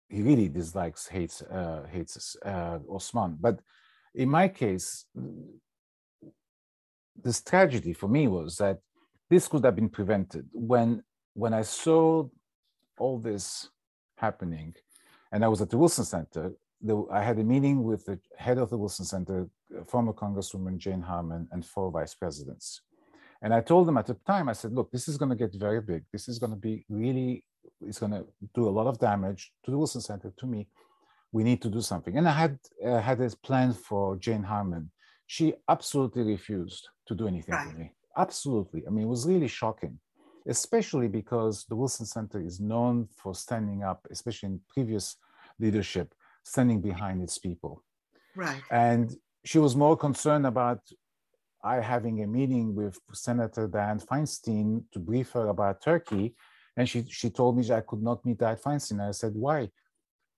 he 0.10 0.22
really 0.22 0.48
dislikes, 0.48 1.08
hates, 1.08 1.42
uh, 1.42 1.86
hates 1.92 2.36
uh, 2.46 2.80
Osman. 2.90 3.38
But 3.40 3.60
in 4.14 4.30
my 4.30 4.48
case, 4.48 5.06
this 7.22 7.42
tragedy 7.42 7.94
for 7.94 8.08
me 8.08 8.28
was 8.28 8.58
that 8.58 8.78
this 9.30 9.48
could 9.48 9.64
have 9.66 9.76
been 9.76 9.90
prevented 9.90 10.48
when 10.54 11.04
when 11.36 11.54
I 11.54 11.64
saw 11.64 12.30
all 12.98 13.20
this 13.20 13.70
happening, 14.18 14.74
and 15.32 15.44
I 15.44 15.48
was 15.48 15.62
at 15.62 15.70
the 15.70 15.78
Wilson 15.78 16.06
Center, 16.06 16.54
the, 16.82 17.06
I 17.12 17.22
had 17.24 17.40
a 17.40 17.44
meeting 17.44 17.84
with 17.84 18.06
the 18.06 18.20
head 18.38 18.58
of 18.58 18.70
the 18.70 18.78
Wilson 18.78 19.06
Center, 19.06 19.48
former 19.88 20.14
Congresswoman 20.14 20.78
Jane 20.78 21.02
Harman, 21.02 21.48
and 21.52 21.66
four 21.66 21.92
vice 21.92 22.14
presidents. 22.14 22.82
And 23.42 23.54
I 23.54 23.62
told 23.62 23.88
them 23.88 23.98
at 23.98 24.08
the 24.08 24.18
time, 24.26 24.50
I 24.50 24.54
said, 24.54 24.74
look, 24.74 24.92
this 24.92 25.08
is 25.08 25.18
going 25.18 25.30
to 25.30 25.36
get 25.36 25.54
very 25.54 25.82
big. 25.82 26.04
This 26.12 26.28
is 26.28 26.40
going 26.40 26.52
to 26.52 26.58
be 26.58 26.86
really, 26.90 27.44
it's 27.82 28.00
going 28.00 28.12
to 28.12 28.26
do 28.54 28.68
a 28.68 28.72
lot 28.72 28.88
of 28.88 29.00
damage 29.00 29.52
to 29.64 29.72
the 29.72 29.78
Wilson 29.78 30.02
Center, 30.02 30.34
to 30.38 30.46
me. 30.46 30.68
We 31.32 31.44
need 31.44 31.62
to 31.64 31.70
do 31.70 31.82
something. 31.82 32.18
And 32.18 32.28
I 32.28 32.32
had 32.32 32.58
uh, 32.86 33.00
had 33.00 33.18
this 33.18 33.36
plan 33.36 33.74
for 33.74 34.16
Jane 34.16 34.44
Harman. 34.44 34.92
She 35.28 35.54
absolutely 35.68 36.24
refused 36.24 36.88
to 37.08 37.16
do 37.16 37.28
anything 37.28 37.56
right. 37.56 37.72
for 37.72 37.78
me. 37.78 37.92
Absolutely. 38.16 38.84
I 38.88 38.90
mean, 38.90 39.06
it 39.06 39.10
was 39.10 39.28
really 39.28 39.50
shocking 39.50 40.00
especially 40.48 41.08
because 41.08 41.66
the 41.66 41.76
Wilson 41.76 42.06
Center 42.06 42.40
is 42.40 42.60
known 42.60 43.08
for 43.16 43.34
standing 43.34 43.84
up, 43.84 44.08
especially 44.12 44.50
in 44.50 44.62
previous 44.70 45.18
leadership, 45.60 46.14
standing 46.44 46.82
behind 46.82 47.22
its 47.22 47.38
people. 47.38 47.84
Right. 48.36 48.62
And 48.70 49.16
she 49.44 49.60
was 49.60 49.76
more 49.76 49.98
concerned 49.98 50.46
about 50.46 50.80
I 51.64 51.80
having 51.80 52.22
a 52.24 52.28
meeting 52.28 52.76
with 52.76 53.00
Senator 53.14 53.68
Dianne 53.68 54.06
Feinstein 54.06 54.84
to 54.92 55.00
brief 55.00 55.32
her 55.32 55.48
about 55.48 55.82
Turkey. 55.82 56.36
And 56.78 56.88
she, 56.88 57.06
she 57.10 57.30
told 57.30 57.58
me 57.58 57.72
I 57.72 57.82
could 57.82 58.04
not 58.04 58.24
meet 58.26 58.38
Dianne 58.38 58.62
Feinstein. 58.62 59.08
I 59.08 59.12
said, 59.12 59.34
why? 59.34 59.70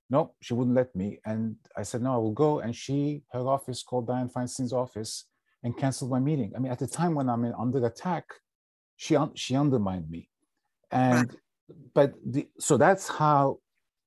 No, 0.09 0.35
she 0.41 0.53
wouldn't 0.53 0.75
let 0.75 0.95
me. 0.95 1.19
And 1.25 1.57
I 1.75 1.83
said, 1.83 2.01
no, 2.01 2.13
I 2.13 2.17
will 2.17 2.31
go. 2.31 2.59
And 2.59 2.73
she, 2.73 3.23
her 3.33 3.39
office 3.39 3.83
called 3.83 4.07
Dianne 4.07 4.31
Feinstein's 4.31 4.71
office 4.71 5.25
and 5.63 5.77
canceled 5.77 6.11
my 6.11 6.19
meeting. 6.19 6.53
I 6.55 6.59
mean, 6.59 6.71
at 6.71 6.79
the 6.79 6.87
time 6.87 7.13
when 7.13 7.29
I'm 7.29 7.43
in, 7.43 7.53
under 7.59 7.85
attack, 7.85 8.25
she 8.97 9.15
she 9.35 9.55
undermined 9.55 10.09
me. 10.09 10.29
And 10.91 11.37
but 11.93 12.13
the, 12.25 12.47
so 12.59 12.75
that's 12.75 13.07
how 13.07 13.59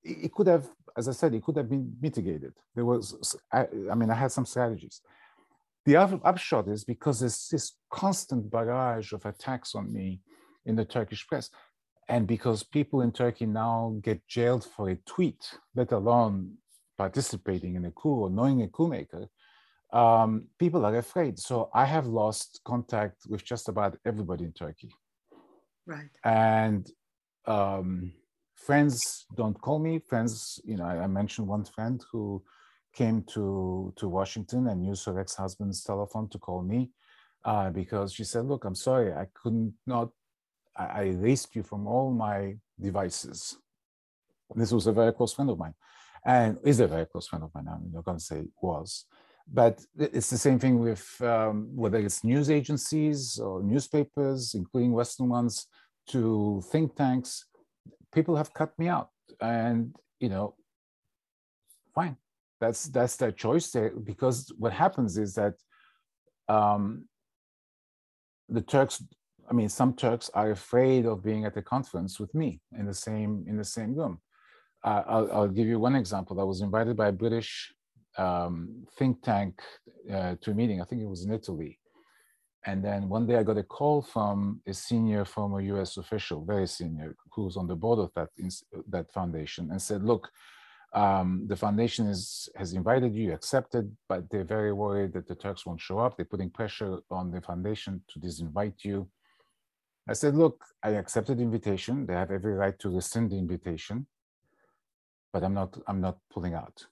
it 0.02 0.32
could 0.32 0.46
have 0.46 0.68
as 0.96 1.08
i 1.08 1.12
said 1.12 1.34
it 1.34 1.44
could 1.44 1.56
have 1.56 1.70
been 1.70 1.96
mitigated. 2.02 2.52
There 2.74 2.84
was 2.84 3.36
i, 3.52 3.66
I 3.90 3.94
mean 3.94 4.10
i 4.10 4.14
had 4.14 4.32
some 4.32 4.44
strategies. 4.44 5.00
The 5.86 5.96
upshot 5.96 6.68
is 6.68 6.84
because 6.84 7.20
there's 7.20 7.48
this 7.48 7.72
constant 7.90 8.50
barrage 8.50 9.12
of 9.12 9.24
attacks 9.24 9.74
on 9.74 9.90
me 9.90 10.20
in 10.66 10.76
the 10.76 10.84
turkish 10.84 11.26
press. 11.26 11.48
And 12.08 12.26
because 12.26 12.62
people 12.62 13.00
in 13.00 13.12
turkey 13.12 13.46
now 13.46 13.96
get 14.02 14.26
jailed 14.28 14.64
for 14.64 14.90
a 14.90 14.96
tweet 15.06 15.42
let 15.74 15.92
alone 15.92 16.56
participating 16.98 17.76
in 17.76 17.84
a 17.86 17.92
coup 17.92 18.22
or 18.24 18.30
knowing 18.30 18.62
a 18.62 18.68
coup 18.68 18.88
maker 18.88 19.26
um, 19.92 20.44
people 20.58 20.84
are 20.84 20.96
afraid. 20.96 21.38
So 21.38 21.70
I 21.74 21.84
have 21.84 22.06
lost 22.06 22.60
contact 22.64 23.22
with 23.28 23.44
just 23.44 23.68
about 23.68 23.98
everybody 24.04 24.44
in 24.44 24.52
Turkey. 24.52 24.90
Right. 25.86 26.10
And 26.24 26.88
um, 27.46 28.12
friends 28.54 29.26
don't 29.36 29.60
call 29.60 29.78
me. 29.78 30.00
Friends, 30.08 30.60
you 30.64 30.76
know, 30.76 30.84
I, 30.84 30.98
I, 30.98 31.06
mentioned 31.06 31.48
one 31.48 31.64
friend 31.64 32.00
who 32.12 32.42
came 32.94 33.24
to 33.34 33.92
to 33.96 34.08
Washington 34.08 34.68
and 34.68 34.84
used 34.84 35.06
her 35.06 35.18
ex-husband's 35.18 35.82
telephone 35.82 36.28
to 36.28 36.38
call 36.38 36.62
me 36.62 36.90
uh, 37.44 37.70
because 37.70 38.12
she 38.12 38.24
said, 38.24 38.44
"Look, 38.44 38.64
I'm 38.64 38.74
sorry, 38.74 39.12
I 39.12 39.26
couldn't 39.34 39.74
not. 39.86 40.10
I, 40.76 40.86
I 40.86 41.02
erased 41.04 41.56
you 41.56 41.62
from 41.62 41.86
all 41.86 42.12
my 42.12 42.56
devices." 42.78 43.56
This 44.54 44.72
was 44.72 44.86
a 44.86 44.92
very 44.92 45.12
close 45.12 45.32
friend 45.32 45.50
of 45.50 45.58
mine, 45.58 45.74
and 46.24 46.58
is 46.64 46.80
a 46.80 46.86
very 46.86 47.06
close 47.06 47.26
friend 47.26 47.44
of 47.44 47.50
mine. 47.54 47.66
I'm 47.68 47.90
not 47.92 48.04
going 48.04 48.18
to 48.18 48.24
say 48.24 48.44
was 48.60 49.06
but 49.52 49.80
it's 49.98 50.30
the 50.30 50.38
same 50.38 50.58
thing 50.58 50.78
with 50.78 51.04
um, 51.22 51.68
whether 51.74 51.98
it's 51.98 52.22
news 52.22 52.50
agencies 52.50 53.38
or 53.38 53.62
newspapers, 53.62 54.54
including 54.54 54.92
Western 54.92 55.28
ones, 55.28 55.66
to 56.08 56.62
think 56.70 56.94
tanks. 56.94 57.46
People 58.14 58.36
have 58.36 58.54
cut 58.54 58.78
me 58.78 58.88
out, 58.88 59.08
and 59.40 59.94
you 60.20 60.28
know, 60.28 60.54
fine. 61.94 62.16
That's 62.60 62.84
that's 62.84 63.16
their 63.16 63.32
choice. 63.32 63.74
Because 64.04 64.52
what 64.56 64.72
happens 64.72 65.18
is 65.18 65.34
that 65.34 65.54
um, 66.48 67.06
the 68.48 68.60
Turks. 68.60 69.02
I 69.48 69.52
mean, 69.52 69.68
some 69.68 69.94
Turks 69.94 70.30
are 70.32 70.52
afraid 70.52 71.06
of 71.06 71.24
being 71.24 71.44
at 71.44 71.54
the 71.54 71.62
conference 71.62 72.20
with 72.20 72.32
me 72.36 72.60
in 72.78 72.86
the 72.86 72.94
same 72.94 73.44
in 73.48 73.56
the 73.56 73.64
same 73.64 73.96
room. 73.96 74.20
Uh, 74.84 75.02
I'll, 75.06 75.32
I'll 75.32 75.48
give 75.48 75.66
you 75.66 75.80
one 75.80 75.96
example. 75.96 76.40
I 76.40 76.44
was 76.44 76.60
invited 76.60 76.96
by 76.96 77.08
a 77.08 77.12
British 77.12 77.72
um, 78.18 78.86
think 78.98 79.22
tank 79.22 79.60
uh, 80.12 80.34
to 80.40 80.50
a 80.50 80.54
meeting. 80.54 80.80
I 80.80 80.84
think 80.84 81.02
it 81.02 81.08
was 81.08 81.24
in 81.24 81.32
Italy. 81.32 81.78
And 82.66 82.84
then 82.84 83.08
one 83.08 83.26
day 83.26 83.36
I 83.36 83.42
got 83.42 83.56
a 83.56 83.62
call 83.62 84.02
from 84.02 84.60
a 84.66 84.74
senior 84.74 85.24
former 85.24 85.60
US 85.60 85.96
official, 85.96 86.44
very 86.44 86.66
senior, 86.66 87.16
who's 87.32 87.56
on 87.56 87.66
the 87.66 87.76
board 87.76 87.98
of 87.98 88.10
that, 88.14 88.28
that 88.88 89.10
foundation 89.12 89.70
and 89.70 89.80
said, 89.80 90.02
look, 90.04 90.30
um, 90.92 91.44
the 91.46 91.56
foundation 91.56 92.06
is, 92.06 92.48
has 92.56 92.72
invited 92.74 93.14
you, 93.14 93.32
accepted, 93.32 93.96
but 94.08 94.28
they're 94.28 94.44
very 94.44 94.72
worried 94.72 95.12
that 95.14 95.26
the 95.26 95.36
Turks 95.36 95.64
won't 95.64 95.80
show 95.80 96.00
up. 96.00 96.16
They're 96.16 96.26
putting 96.26 96.50
pressure 96.50 96.98
on 97.10 97.30
the 97.30 97.40
foundation 97.40 98.02
to 98.08 98.18
disinvite 98.18 98.84
you. 98.84 99.08
I 100.08 100.14
said, 100.14 100.34
look, 100.34 100.64
I 100.82 100.90
accepted 100.90 101.38
the 101.38 101.44
invitation. 101.44 102.06
They 102.06 102.14
have 102.14 102.32
every 102.32 102.54
right 102.54 102.76
to 102.80 102.90
rescind 102.90 103.30
the 103.30 103.38
invitation, 103.38 104.06
but 105.32 105.44
I'm 105.44 105.54
not, 105.54 105.78
I'm 105.86 106.00
not 106.00 106.18
pulling 106.32 106.54
out 106.54 106.84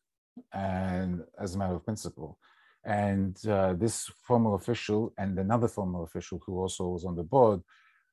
and 0.53 1.23
as 1.41 1.55
a 1.55 1.59
matter 1.59 1.75
of 1.75 1.85
principle. 1.85 2.39
And 2.85 3.37
uh, 3.47 3.75
this 3.75 4.11
former 4.27 4.55
official 4.55 5.13
and 5.19 5.39
another 5.39 5.69
former 5.69 6.03
official 6.03 6.41
who 6.45 6.59
also 6.59 6.89
was 6.89 7.05
on 7.05 7.17
the 7.17 7.23
board 7.23 7.61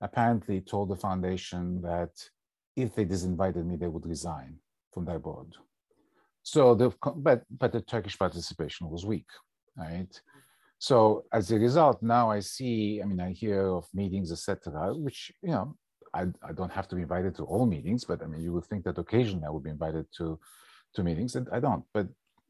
apparently 0.02 0.62
told 0.62 0.90
the 0.90 0.96
foundation 0.96 1.82
that 1.82 2.12
if 2.76 2.94
they 2.94 3.06
disinvited 3.06 3.66
me, 3.66 3.78
they 3.78 3.88
would 3.88 4.06
resign 4.06 4.58
from 4.92 5.06
their 5.06 5.20
board. 5.20 5.56
So 6.44 6.76
the 6.76 6.92
but 7.16 7.44
but 7.50 7.72
the 7.72 7.82
Turkish 7.82 8.18
participation 8.20 8.90
was 8.90 9.06
weak, 9.06 9.30
right? 9.78 10.14
So 10.78 11.26
as 11.32 11.52
a 11.52 11.58
result, 11.58 12.04
now 12.04 12.30
I 12.30 12.42
see, 12.42 13.02
I 13.02 13.06
mean, 13.06 13.20
I 13.20 13.32
hear 13.32 13.62
of 13.68 13.88
meetings, 13.94 14.32
etc., 14.32 14.94
which 14.94 15.32
you 15.42 15.52
know, 15.52 15.76
I, 16.14 16.24
I 16.48 16.52
don't 16.54 16.72
have 16.72 16.88
to 16.90 16.96
be 16.96 17.02
invited 17.02 17.36
to 17.36 17.44
all 17.44 17.66
meetings, 17.66 18.04
but 18.06 18.22
I 18.22 18.28
mean, 18.28 18.42
you 18.42 18.54
would 18.54 18.66
think 18.66 18.84
that 18.86 18.98
occasionally 18.98 19.46
I 19.46 19.50
would 19.50 19.64
be 19.64 19.70
invited 19.70 20.06
to 20.18 20.40
to 20.96 21.04
meetings, 21.04 21.36
and 21.36 21.48
I 21.52 21.60
don't. 21.60 21.84
But 21.94 22.08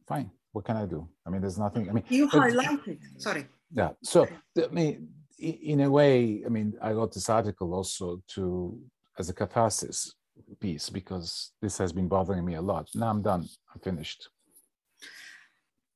fine. 0.07 0.31
What 0.51 0.65
can 0.65 0.77
I 0.77 0.85
do? 0.85 1.07
I 1.25 1.29
mean, 1.29 1.41
there's 1.41 1.59
nothing. 1.59 1.89
I 1.89 1.93
mean, 1.93 2.05
you 2.07 2.29
highlighted. 2.29 2.99
Sorry. 3.17 3.45
Yeah. 3.71 3.89
So 4.03 4.25
I 4.57 4.67
mean, 4.71 5.09
in 5.37 5.81
a 5.81 5.89
way, 5.89 6.43
I 6.45 6.49
mean, 6.49 6.73
I 6.81 6.91
wrote 6.93 7.13
this 7.13 7.29
article 7.29 7.73
also 7.73 8.21
to 8.35 8.79
as 9.19 9.29
a 9.29 9.33
catharsis 9.33 10.13
piece 10.59 10.89
because 10.89 11.51
this 11.61 11.77
has 11.77 11.91
been 11.91 12.07
bothering 12.07 12.45
me 12.45 12.55
a 12.55 12.61
lot. 12.61 12.89
Now 12.95 13.09
I'm 13.09 13.21
done. 13.21 13.45
I'm 13.73 13.81
finished. 13.81 14.29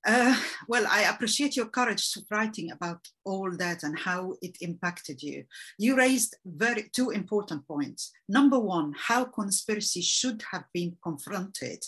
Uh, 0.08 0.36
well, 0.68 0.86
I 0.90 1.04
appreciate 1.04 1.58
your 1.58 1.68
courage 1.68 2.14
to 2.14 2.22
writing 2.32 2.72
about 2.72 3.02
all 3.26 3.52
that 3.58 3.84
and 3.84 4.00
how 4.00 4.36
it 4.42 4.58
impacted 4.62 5.22
you. 5.22 5.44
You 5.78 5.98
raised 5.98 6.38
very 6.46 6.90
two 6.94 7.10
important 7.10 7.68
points. 7.68 8.12
Number 8.30 8.58
one, 8.58 8.94
how 8.98 9.26
conspiracy 9.26 10.02
should 10.02 10.42
have 10.52 10.64
been 10.74 10.96
confronted, 11.04 11.84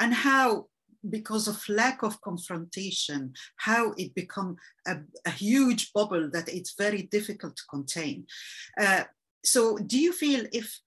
and 0.00 0.14
how, 0.14 0.66
because 1.08 1.48
of 1.48 1.68
lack 1.68 2.02
of 2.02 2.20
confrontation, 2.20 3.32
how 3.56 3.92
it 3.96 4.14
become 4.14 4.56
a, 4.86 4.98
a 5.26 5.30
huge 5.30 5.92
bubble 5.92 6.30
that 6.32 6.48
it's 6.48 6.74
very 6.76 7.02
difficult 7.02 7.56
to 7.56 7.62
contain. 7.70 8.26
Uh, 8.80 9.04
so, 9.44 9.78
do 9.78 9.98
you 9.98 10.12
feel 10.12 10.46
if 10.52 10.80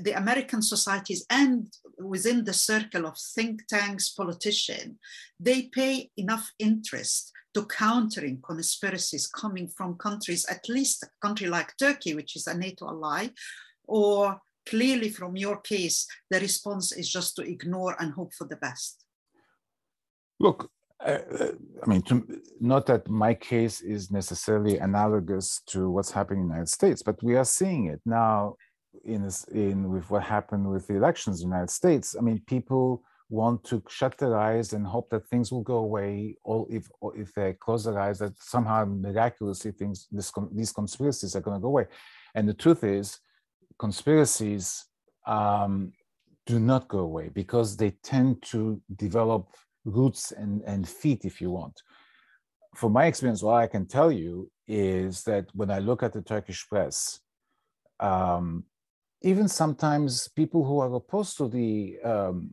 the 0.00 0.12
American 0.12 0.62
societies 0.62 1.24
and 1.30 1.72
within 1.98 2.44
the 2.44 2.52
circle 2.52 3.06
of 3.06 3.16
think 3.18 3.66
tanks, 3.66 4.10
politicians, 4.10 4.96
they 5.40 5.62
pay 5.62 6.10
enough 6.16 6.52
interest 6.58 7.32
to 7.54 7.64
countering 7.64 8.38
conspiracies 8.42 9.26
coming 9.26 9.66
from 9.66 9.96
countries, 9.96 10.44
at 10.50 10.68
least 10.68 11.02
a 11.02 11.26
country 11.26 11.46
like 11.46 11.76
Turkey, 11.78 12.14
which 12.14 12.36
is 12.36 12.46
a 12.46 12.56
NATO 12.56 12.86
ally, 12.86 13.28
or 13.84 14.38
clearly 14.66 15.08
from 15.08 15.36
your 15.36 15.58
case, 15.60 16.06
the 16.30 16.40
response 16.40 16.92
is 16.92 17.08
just 17.08 17.36
to 17.36 17.42
ignore 17.42 17.96
and 18.00 18.12
hope 18.12 18.32
for 18.34 18.46
the 18.46 18.56
best? 18.56 19.04
Look, 20.38 20.70
uh, 21.04 21.18
I 21.82 21.86
mean, 21.86 22.02
to, 22.02 22.40
not 22.60 22.86
that 22.86 23.08
my 23.08 23.34
case 23.34 23.80
is 23.80 24.10
necessarily 24.10 24.78
analogous 24.78 25.62
to 25.68 25.90
what's 25.90 26.10
happening 26.10 26.42
in 26.42 26.48
the 26.48 26.54
United 26.54 26.70
States, 26.70 27.02
but 27.02 27.22
we 27.22 27.36
are 27.36 27.44
seeing 27.44 27.86
it 27.86 28.00
now 28.04 28.56
in, 29.04 29.28
in 29.52 29.90
with 29.90 30.10
what 30.10 30.22
happened 30.22 30.68
with 30.68 30.86
the 30.86 30.94
elections 30.94 31.42
in 31.42 31.48
the 31.48 31.54
United 31.54 31.70
States, 31.70 32.16
I 32.18 32.22
mean, 32.22 32.42
people 32.46 33.02
want 33.28 33.64
to 33.64 33.82
shut 33.88 34.16
their 34.18 34.36
eyes 34.36 34.72
and 34.72 34.86
hope 34.86 35.10
that 35.10 35.26
things 35.26 35.50
will 35.50 35.62
go 35.62 35.78
away, 35.78 36.36
or 36.44 36.66
if 36.70 36.88
or 37.00 37.16
if 37.16 37.34
they 37.34 37.54
close 37.54 37.84
their 37.84 37.98
eyes, 37.98 38.18
that 38.20 38.32
somehow 38.40 38.84
miraculously 38.84 39.72
things 39.72 40.06
this, 40.10 40.32
these 40.52 40.72
conspiracies 40.72 41.34
are 41.34 41.40
going 41.40 41.56
to 41.56 41.60
go 41.60 41.68
away. 41.68 41.86
And 42.34 42.48
the 42.48 42.54
truth 42.54 42.84
is, 42.84 43.18
conspiracies 43.78 44.86
um, 45.26 45.92
do 46.46 46.58
not 46.58 46.88
go 46.88 47.00
away 47.00 47.28
because 47.28 47.76
they 47.76 47.90
tend 48.02 48.42
to 48.42 48.80
develop 48.94 49.48
roots 49.84 50.32
and, 50.32 50.62
and 50.62 50.88
feet, 50.88 51.24
if 51.24 51.40
you 51.40 51.50
want. 51.50 51.80
From 52.74 52.92
my 52.92 53.06
experience, 53.06 53.42
what 53.42 53.54
I 53.54 53.66
can 53.66 53.86
tell 53.86 54.12
you 54.12 54.50
is 54.66 55.22
that 55.24 55.46
when 55.54 55.70
I 55.70 55.78
look 55.78 56.02
at 56.02 56.12
the 56.12 56.22
Turkish 56.22 56.68
press, 56.68 57.20
um, 58.00 58.64
even 59.22 59.48
sometimes 59.48 60.28
people 60.28 60.64
who 60.64 60.80
are 60.80 60.94
opposed 60.94 61.36
to 61.38 61.48
the 61.48 61.98
um, 62.04 62.50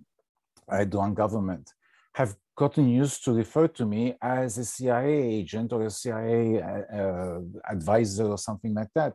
Erdogan 0.72 1.14
government 1.14 1.70
have 2.16 2.36
gotten 2.56 2.88
used 2.88 3.24
to 3.26 3.34
refer 3.34 3.68
to 3.68 3.86
me 3.86 4.16
as 4.22 4.58
a 4.58 4.66
CIA 4.66 5.22
agent 5.40 5.74
or 5.74 5.84
a 5.84 5.90
CIA 5.90 6.62
uh, 6.62 7.40
advisor 7.70 8.26
or 8.26 8.38
something 8.38 8.74
like 8.74 8.90
that. 8.96 9.14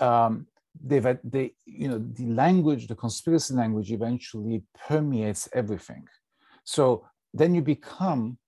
Um, 0.00 0.46
they've 0.80 1.18
they 1.24 1.54
you 1.64 1.88
know 1.88 1.98
the 1.98 2.26
language, 2.26 2.86
the 2.86 2.94
conspiracy 2.94 3.54
language, 3.54 3.92
eventually 3.92 4.62
permeates 4.88 5.48
everything. 5.52 6.06
So 6.64 7.06
then 7.34 7.54
you 7.54 7.62
become 7.62 8.38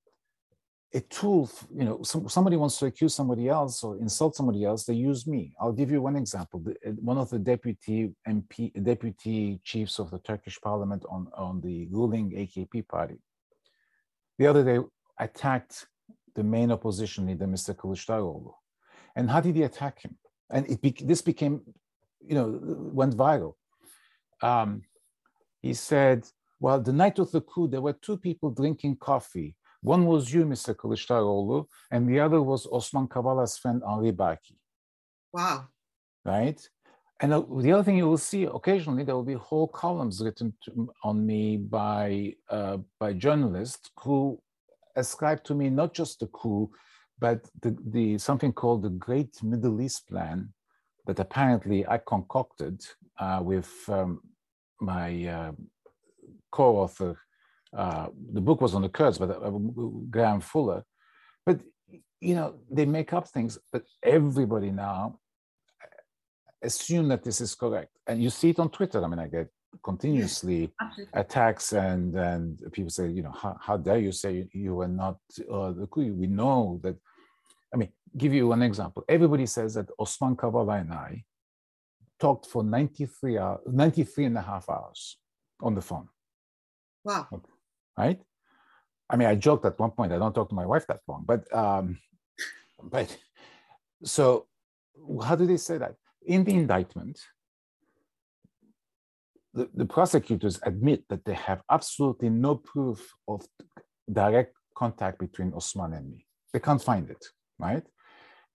a 0.95 1.01
tool, 1.01 1.51
you 1.75 1.85
know, 1.85 2.01
some, 2.03 2.29
somebody 2.29 2.57
wants 2.57 2.79
to 2.79 2.87
accuse 2.87 3.13
somebody 3.13 3.49
else 3.49 3.83
or 3.83 3.99
insult 3.99 4.37
somebody 4.37 4.65
else, 4.65 4.85
they 4.85 4.95
use 4.95 5.27
me. 5.27 5.53
I'll 5.61 5.73
give 5.73 5.91
you 5.91 6.01
one 6.01 6.15
example. 6.15 6.65
One 7.01 7.19
of 7.19 7.31
the 7.31 7.41
deputy 7.41 8.13
MP, 8.29 8.71
deputy 8.81 9.61
chiefs 9.65 9.99
of 9.99 10.13
the 10.13 10.21
Turkish 10.21 10.61
parliament 10.61 11.05
on, 11.11 11.27
on 11.37 11.61
the 11.61 11.89
ruling 11.91 12.31
AKP 12.31 12.87
party, 12.87 13.17
the 14.39 14.47
other 14.47 14.63
day 14.65 14.79
attacked 15.19 15.87
the 16.37 16.45
main 16.45 16.71
opposition 16.71 17.27
leader, 17.27 17.47
Mr. 17.47 17.75
Kılıçdaroğlu. 17.75 18.53
And 19.17 19.29
how 19.29 19.41
did 19.41 19.57
he 19.57 19.65
attack 19.65 20.01
him? 20.01 20.17
And 20.51 20.69
it 20.71 20.81
be, 20.81 20.95
this 21.01 21.23
became, 21.23 21.63
you 22.29 22.35
know, 22.35 22.61
went 22.93 23.17
viral. 23.17 23.55
Um, 24.43 24.83
he 25.63 25.75
said, 25.75 26.27
well, 26.61 26.81
the 26.81 26.93
night 26.93 27.19
of 27.19 27.31
the 27.31 27.41
coup, 27.41 27.69
there 27.69 27.81
were 27.81 27.95
two 27.95 28.17
people 28.17 28.51
drinking 28.51 28.97
coffee 28.97 29.57
one 29.85 30.07
was 30.07 30.33
you, 30.33 30.47
Mr. 30.47 30.75
Kılıçdaroğlu, 30.75 31.67
and 31.91 32.09
the 32.09 32.19
other 32.19 32.41
was 32.41 32.67
Osman 32.67 33.07
Kavala''s 33.07 33.59
friend 33.59 33.83
Henri 33.87 34.13
Barkey. 34.13 34.57
Wow. 35.31 35.67
Right? 36.25 36.59
And 37.21 37.33
the 37.33 37.73
other 37.73 37.83
thing 37.83 37.99
you 37.99 38.09
will 38.09 38.17
see 38.17 38.45
occasionally, 38.45 39.05
there 39.05 39.15
will 39.15 39.23
be 39.23 39.35
whole 39.35 39.69
columns 39.69 40.23
written 40.25 40.55
to, 40.65 40.89
on 41.03 41.27
me 41.27 41.59
by, 41.59 42.35
uh, 42.49 42.79
by 42.99 43.13
journalists 43.13 43.91
who 44.01 44.41
ascribe 44.97 45.45
to 45.45 45.55
me 45.55 45.69
not 45.69 45.93
just 45.93 46.21
the 46.21 46.29
coup, 46.29 46.71
but 47.19 47.45
the, 47.61 47.77
the 47.89 48.17
something 48.17 48.55
called 48.55 48.83
the 48.83 48.89
Great 48.89 49.43
Middle 49.43 49.83
East 49.83 50.09
Plan 50.09 50.49
that 51.07 51.19
apparently 51.19 51.87
I 51.87 51.99
concocted 51.99 52.85
uh, 53.19 53.41
with 53.43 53.73
um, 53.89 54.21
my 54.81 55.27
uh, 55.27 55.53
co-author 56.51 57.19
uh, 57.77 58.07
the 58.33 58.41
book 58.41 58.61
was 58.61 58.75
on 58.75 58.83
the 58.83 58.89
Kurds, 58.89 59.19
but 59.19 59.31
uh, 59.31 59.51
Graham 60.11 60.41
Fuller. 60.41 60.85
But 61.45 61.61
you 62.21 62.35
know, 62.35 62.55
they 62.71 62.87
make 62.87 63.13
up 63.13 63.29
things, 63.29 63.59
but 63.73 63.83
everybody 64.03 64.71
now 64.71 65.19
assume 66.63 67.09
that 67.09 67.25
this 67.25 67.41
is 67.41 67.55
correct, 67.55 67.91
and 68.07 68.23
you 68.23 68.31
see 68.31 68.51
it 68.51 68.59
on 68.59 68.71
Twitter. 68.71 69.05
I 69.05 69.09
mean, 69.09 69.19
I 69.19 69.27
get 69.27 69.49
continuously 69.83 70.73
attacks, 71.13 71.73
and 71.73 72.15
and 72.15 72.61
people 72.73 72.91
say, 72.91 73.09
you 73.09 73.23
know, 73.23 73.33
how, 73.33 73.57
how 73.61 73.77
dare 73.77 73.99
you 73.99 74.13
say 74.13 74.35
you, 74.35 74.49
you 74.53 74.75
were 74.77 74.89
not 74.89 75.19
uh, 75.53 75.73
the 75.73 75.87
coup? 75.91 76.15
We 76.15 76.29
know 76.29 76.81
that. 76.83 76.97
I 77.73 77.77
mean, 77.77 77.89
give 78.17 78.33
you 78.33 78.53
an 78.53 78.63
example. 78.63 79.05
Everybody 79.09 79.47
says 79.47 79.75
that 79.75 79.89
Osman 79.99 80.37
Kavala 80.37 80.81
and 80.81 80.93
I 80.93 81.25
talked 82.21 82.47
for 82.47 82.63
93 82.63 83.39
hours, 83.39 83.61
93 83.67 84.25
and 84.27 84.39
a 84.39 84.43
half 84.43 84.69
hours 84.69 85.19
on 85.61 85.75
the 85.75 85.83
phone. 85.83 86.09
Wow. 87.05 87.27
Okay 87.33 87.51
right? 87.97 88.21
I 89.11 89.17
mean, 89.17 89.29
I 89.29 89.35
joked 89.35 89.65
at 89.65 89.79
one 89.79 89.91
point, 89.91 90.13
I 90.13 90.19
don't 90.19 90.35
talk 90.35 90.49
to 90.49 90.55
my 90.55 90.67
wife 90.67 90.87
that 90.87 91.01
long, 91.07 91.25
but 91.27 91.53
um, 91.55 91.99
but 92.83 93.17
so 94.03 94.47
how 95.23 95.37
do 95.37 95.47
they 95.47 95.57
say 95.57 95.79
that? 95.79 95.95
In 96.27 96.45
the 96.45 96.55
indictment, 96.55 97.21
the, 99.53 99.69
the 99.75 99.85
prosecutors 99.85 100.59
admit 100.63 101.05
that 101.11 101.25
they 101.25 101.35
have 101.35 101.63
absolutely 101.71 102.31
no 102.31 102.57
proof 102.57 103.13
of 103.29 103.47
direct 104.11 104.57
contact 104.75 105.19
between 105.19 105.53
Osman 105.53 105.93
and 105.93 106.11
me. 106.11 106.27
They 106.53 106.61
can't 106.61 106.83
find 106.83 107.09
it, 107.11 107.25
right? 107.59 107.85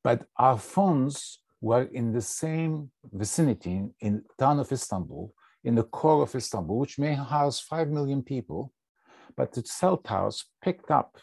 But 0.03 0.25
our 0.37 0.57
phones 0.57 1.39
were 1.61 1.83
in 1.83 2.13
the 2.13 2.21
same 2.21 2.91
vicinity 3.11 3.83
in, 3.99 4.23
town 4.37 4.59
of 4.59 4.71
Istanbul, 4.71 5.33
in 5.63 5.75
the 5.75 5.83
core 5.83 6.23
of 6.23 6.33
Istanbul, 6.35 6.77
which 6.77 6.97
may 6.97 7.13
house 7.13 7.59
5 7.59 7.89
million 7.89 8.23
people, 8.23 8.71
but 9.35 9.51
the 9.51 9.63
cell 9.65 9.97
towers 9.97 10.45
picked 10.63 10.89
up 10.89 11.17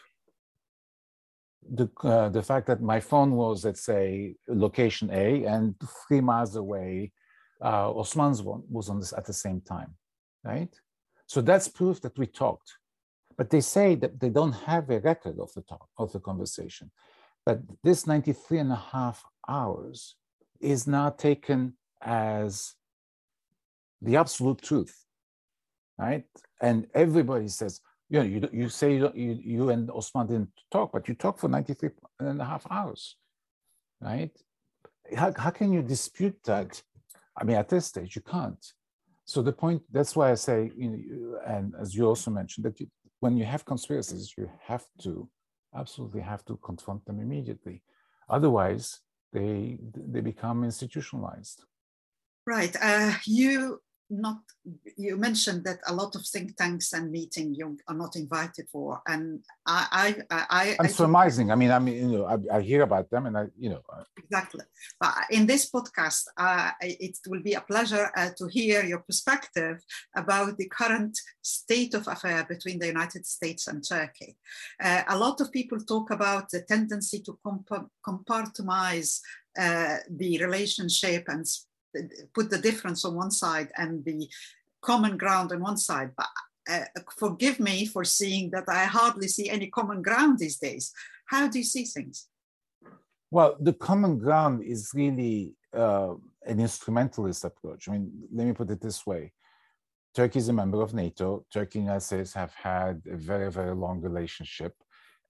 the, 1.69 1.89
uh, 2.03 2.29
the 2.29 2.41
fact 2.41 2.67
that 2.67 2.81
my 2.81 2.99
phone 2.99 3.31
was, 3.31 3.65
let's 3.65 3.83
say, 3.83 4.35
location 4.47 5.09
A, 5.11 5.43
and 5.45 5.75
three 6.07 6.21
miles 6.21 6.55
away, 6.55 7.11
uh, 7.61 7.91
Osman's 7.91 8.41
one 8.41 8.63
was 8.69 8.89
on 8.89 8.99
this 8.99 9.13
at 9.13 9.25
the 9.25 9.33
same 9.33 9.61
time, 9.61 9.95
right? 10.43 10.69
So 11.25 11.41
that's 11.41 11.67
proof 11.67 11.99
that 12.01 12.17
we 12.17 12.27
talked. 12.27 12.73
But 13.37 13.49
they 13.49 13.61
say 13.61 13.95
that 13.95 14.19
they 14.19 14.29
don't 14.29 14.53
have 14.53 14.89
a 14.89 14.99
record 14.99 15.39
of 15.39 15.51
the 15.53 15.61
talk, 15.61 15.89
of 15.97 16.11
the 16.11 16.19
conversation. 16.19 16.91
But 17.47 17.61
this 17.81 18.05
93 18.05 18.59
and 18.59 18.73
a 18.73 18.83
half 18.91 19.23
hours 19.47 20.17
is 20.59 20.85
now 20.85 21.11
taken 21.11 21.77
as 22.01 22.73
the 24.01 24.17
absolute 24.17 24.61
truth, 24.61 24.93
right? 25.97 26.25
And 26.61 26.87
everybody 26.93 27.47
says, 27.47 27.79
you 28.09 28.19
know, 28.19 28.25
you, 28.25 28.49
you 28.51 28.67
say 28.67 28.97
you, 28.97 29.11
you 29.15 29.69
and 29.69 29.89
Osman 29.89 30.27
didn't 30.27 30.49
talk, 30.69 30.91
but 30.91 31.07
you 31.07 31.15
talked 31.15 31.39
for 31.39 31.47
93 31.47 31.91
and 32.19 32.41
a 32.41 32.43
half 32.43 32.67
hours, 32.69 33.15
right? 34.01 34.31
How, 35.15 35.31
how 35.37 35.51
can 35.51 35.71
you 35.71 35.81
dispute 35.81 36.37
that? 36.43 36.83
I 37.37 37.45
mean, 37.45 37.55
at 37.55 37.69
this 37.69 37.85
stage, 37.85 38.17
you 38.17 38.23
can't. 38.23 38.65
So 39.23 39.41
the 39.41 39.53
point, 39.53 39.83
that's 39.89 40.17
why 40.17 40.31
I 40.31 40.35
say, 40.35 40.69
you 40.75 40.89
know, 40.89 41.39
and 41.47 41.75
as 41.79 41.95
you 41.95 42.07
also 42.07 42.29
mentioned, 42.29 42.65
that 42.65 42.77
you, 42.81 42.87
when 43.21 43.37
you 43.37 43.45
have 43.45 43.63
conspiracies, 43.63 44.33
you 44.37 44.51
have 44.65 44.83
to, 45.03 45.29
absolutely 45.75 46.21
have 46.21 46.43
to 46.45 46.57
confront 46.57 47.05
them 47.05 47.19
immediately. 47.19 47.83
Otherwise, 48.29 48.99
they, 49.33 49.79
they 49.95 50.21
become 50.21 50.63
institutionalized. 50.63 51.63
Right. 52.45 52.75
Uh, 52.81 53.13
you 53.25 53.81
not 54.09 54.39
you 54.95 55.17
mentioned 55.17 55.63
that 55.65 55.79
a 55.87 55.93
lot 55.93 56.15
of 56.15 56.25
think 56.25 56.55
tanks 56.55 56.93
and 56.93 57.11
meeting 57.11 57.53
you 57.53 57.77
are 57.87 57.95
not 57.95 58.15
invited 58.15 58.67
for 58.71 59.01
and 59.07 59.43
i 59.65 60.15
i 60.31 60.37
i 60.49 60.75
i'm 60.79 60.85
I 60.85 60.89
surmising 60.89 61.51
i 61.51 61.55
mean 61.55 61.71
i 61.71 61.79
mean 61.79 62.09
you 62.09 62.17
know 62.19 62.25
I, 62.25 62.57
I, 62.57 62.61
hear 62.61 62.83
about 62.83 63.09
them 63.09 63.25
and 63.25 63.37
i 63.37 63.45
you 63.57 63.69
know 63.69 63.81
exactly. 64.17 64.65
But 64.99 65.13
in 65.31 65.45
this 65.45 65.69
podcast 65.69 66.23
uh, 66.37 66.71
it 66.81 67.17
will 67.27 67.41
be 67.41 67.53
a 67.53 67.61
pleasure 67.61 68.09
uh, 68.15 68.29
to 68.37 68.47
hear 68.47 68.83
your 68.83 68.99
perspective 68.99 69.77
about 70.15 70.57
the 70.57 70.69
current 70.69 71.17
state 71.41 71.93
of 71.93 72.07
affair 72.07 72.45
between 72.47 72.79
the 72.79 72.87
united 72.87 73.25
states 73.25 73.67
and 73.67 73.83
turkey. 73.87 74.37
Uh, 74.81 75.03
a 75.09 75.17
lot 75.17 75.41
of 75.41 75.51
people 75.51 75.79
talk 75.79 76.11
about 76.11 76.49
the 76.49 76.61
tendency 76.61 77.19
to 77.19 77.37
comp- 77.43 77.91
compartmentalize 78.05 79.19
uh, 79.59 79.97
the 80.09 80.37
relationship 80.37 81.23
and 81.27 81.45
put 82.33 82.49
the 82.49 82.57
difference 82.57 83.05
on 83.05 83.15
one 83.15 83.31
side 83.31 83.69
and 83.77 84.03
the 84.05 84.27
common 84.81 85.17
ground 85.17 85.51
on 85.51 85.61
one 85.61 85.77
side. 85.77 86.11
But 86.15 86.27
uh, 86.69 86.85
forgive 87.17 87.59
me 87.59 87.85
for 87.85 88.03
seeing 88.03 88.49
that 88.51 88.65
I 88.67 88.85
hardly 88.85 89.27
see 89.27 89.49
any 89.49 89.67
common 89.67 90.01
ground 90.01 90.39
these 90.39 90.57
days. 90.57 90.91
How 91.25 91.47
do 91.47 91.59
you 91.59 91.65
see 91.65 91.85
things? 91.85 92.27
Well, 93.31 93.57
the 93.59 93.73
common 93.73 94.17
ground 94.17 94.63
is 94.63 94.91
really 94.93 95.55
uh, 95.73 96.13
an 96.45 96.59
instrumentalist 96.59 97.43
approach. 97.43 97.87
I 97.87 97.93
mean, 97.93 98.11
let 98.33 98.47
me 98.47 98.53
put 98.53 98.69
it 98.69 98.81
this 98.81 99.05
way. 99.05 99.33
Turkey 100.15 100.39
is 100.39 100.49
a 100.49 100.53
member 100.53 100.81
of 100.81 100.93
NATO. 100.93 101.45
Turkey 101.51 101.85
and 101.85 102.01
States 102.01 102.33
have 102.33 102.53
had 102.53 103.01
a 103.11 103.17
very, 103.17 103.51
very 103.51 103.75
long 103.75 104.01
relationship. 104.01 104.73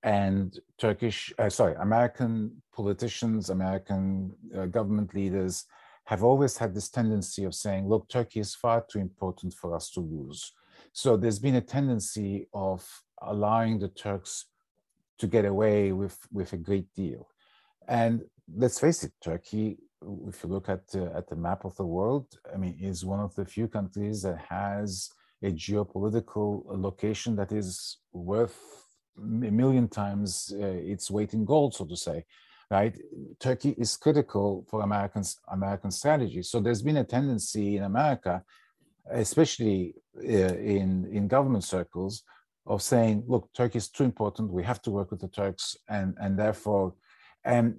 And 0.04 0.58
Turkish, 0.78 1.34
uh, 1.40 1.50
sorry, 1.50 1.76
American 1.80 2.62
politicians, 2.74 3.50
American 3.50 4.32
uh, 4.56 4.68
government 4.68 5.14
leaders 5.14 5.66
have 6.08 6.24
always 6.24 6.58
had 6.58 6.74
this 6.74 6.90
tendency 6.90 7.44
of 7.44 7.54
saying, 7.54 7.86
look, 7.86 8.08
Turkey 8.08 8.40
is 8.40 8.56
far 8.56 8.86
too 8.90 9.00
important 9.00 9.54
for 9.54 9.76
us 9.76 9.90
to 9.92 10.00
lose. 10.00 10.54
So 10.94 11.18
there's 11.18 11.38
been 11.38 11.56
a 11.56 11.62
tendency 11.62 12.48
of 12.54 12.80
allowing 13.22 13.78
the 13.78 13.90
Turks 13.90 14.46
to 15.20 15.28
get 15.28 15.44
away 15.44 15.92
with, 15.92 16.18
with 16.32 16.54
a 16.54 16.58
great 16.58 16.88
deal. 16.96 17.28
And 17.90 18.24
let's 18.56 18.80
face 18.80 19.04
it, 19.04 19.12
Turkey, 19.22 19.80
if 20.30 20.44
you 20.44 20.50
look 20.50 20.70
at, 20.70 20.84
uh, 20.96 21.10
at 21.14 21.28
the 21.28 21.36
map 21.36 21.66
of 21.66 21.76
the 21.76 21.86
world, 21.86 22.28
I 22.54 22.56
mean, 22.56 22.78
is 22.80 23.04
one 23.04 23.20
of 23.20 23.36
the 23.36 23.44
few 23.44 23.68
countries 23.68 24.22
that 24.22 24.40
has 24.48 25.10
a 25.44 25.52
geopolitical 25.52 26.64
location 26.68 27.36
that 27.36 27.52
is 27.52 27.98
worth 28.14 28.58
a 29.18 29.52
million 29.62 29.90
times 29.90 30.54
uh, 30.54 30.66
its 30.66 31.12
weight 31.12 31.34
in 31.34 31.44
gold, 31.44 31.76
so 31.76 31.84
to 31.86 31.98
say 31.98 32.24
right? 32.70 32.98
Turkey 33.40 33.76
is 33.78 33.96
critical 33.98 34.66
for 34.70 34.82
Americans, 34.82 35.40
American 35.52 35.92
strategy. 35.92 36.44
So 36.44 36.60
there's 36.60 36.82
been 36.82 36.98
a 36.98 37.04
tendency 37.04 37.78
in 37.78 37.84
America, 37.84 38.44
especially 39.12 39.96
uh, 40.18 40.56
in, 40.76 41.08
in 41.12 41.28
government 41.28 41.64
circles, 41.64 42.24
of 42.66 42.82
saying, 42.82 43.24
look, 43.28 43.50
Turkey 43.54 43.78
is 43.78 43.90
too 43.90 44.04
important. 44.04 44.52
We 44.52 44.64
have 44.64 44.82
to 44.82 44.92
work 44.92 45.12
with 45.12 45.22
the 45.22 45.30
Turks. 45.30 45.78
And, 45.88 46.16
and 46.20 46.38
therefore, 46.38 46.94
and, 47.46 47.78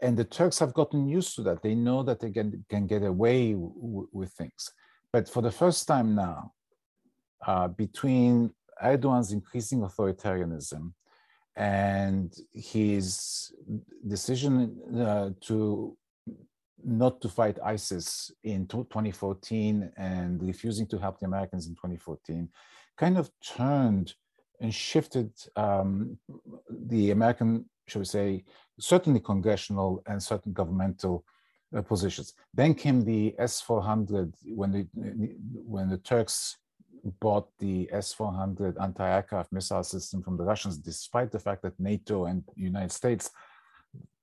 and 0.00 0.16
the 0.16 0.24
Turks 0.24 0.60
have 0.60 0.74
gotten 0.74 1.08
used 1.08 1.34
to 1.36 1.42
that. 1.42 1.62
They 1.62 1.74
know 1.74 2.04
that 2.04 2.20
they 2.20 2.30
can, 2.30 2.64
can 2.70 2.86
get 2.86 3.02
away 3.02 3.54
with 3.56 4.32
things. 4.32 4.70
But 5.12 5.28
for 5.28 5.42
the 5.42 5.50
first 5.50 5.88
time 5.88 6.14
now, 6.14 6.52
uh, 7.44 7.68
between 7.68 8.52
Erdogan's 8.82 9.32
increasing 9.32 9.80
authoritarianism 9.80 10.92
and 11.56 12.34
his 12.52 13.52
decision 14.06 14.78
uh, 14.98 15.30
to 15.40 15.96
not 16.84 17.20
to 17.20 17.28
fight 17.28 17.58
ISIS 17.64 18.32
in 18.42 18.66
2014 18.66 19.92
and 19.96 20.42
refusing 20.42 20.86
to 20.88 20.98
help 20.98 21.20
the 21.20 21.26
Americans 21.26 21.66
in 21.66 21.74
2014 21.74 22.48
kind 22.96 23.16
of 23.16 23.30
turned 23.44 24.14
and 24.60 24.74
shifted 24.74 25.30
um, 25.56 26.16
the 26.68 27.10
American, 27.10 27.64
shall 27.88 28.00
we 28.00 28.06
say, 28.06 28.44
certainly 28.78 29.20
congressional 29.20 30.02
and 30.06 30.22
certain 30.22 30.52
governmental 30.52 31.24
uh, 31.76 31.82
positions. 31.82 32.34
Then 32.54 32.74
came 32.74 33.02
the 33.02 33.34
S-400 33.38 34.34
when 34.54 34.70
the 34.72 34.86
when 35.64 35.88
the 35.88 35.98
Turks 35.98 36.58
bought 37.20 37.48
the 37.58 37.88
S-400 37.92 38.80
anti-aircraft 38.80 39.52
missile 39.52 39.82
system 39.82 40.22
from 40.22 40.36
the 40.36 40.44
Russians, 40.44 40.78
despite 40.78 41.30
the 41.30 41.38
fact 41.38 41.62
that 41.62 41.78
NATO 41.78 42.26
and 42.26 42.44
United 42.56 42.92
States 42.92 43.30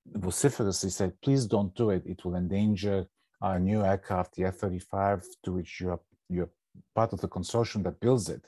vociferously 0.06 0.90
said, 0.90 1.20
please 1.20 1.46
don't 1.46 1.74
do 1.74 1.90
it. 1.90 2.02
It 2.06 2.24
will 2.24 2.36
endanger 2.36 3.06
our 3.42 3.58
new 3.58 3.82
aircraft, 3.82 4.34
the 4.34 4.44
F-35, 4.44 5.24
to 5.44 5.52
which 5.52 5.80
you're, 5.80 6.00
you're 6.28 6.50
part 6.94 7.12
of 7.12 7.20
the 7.20 7.28
consortium 7.28 7.84
that 7.84 8.00
builds 8.00 8.28
it. 8.28 8.44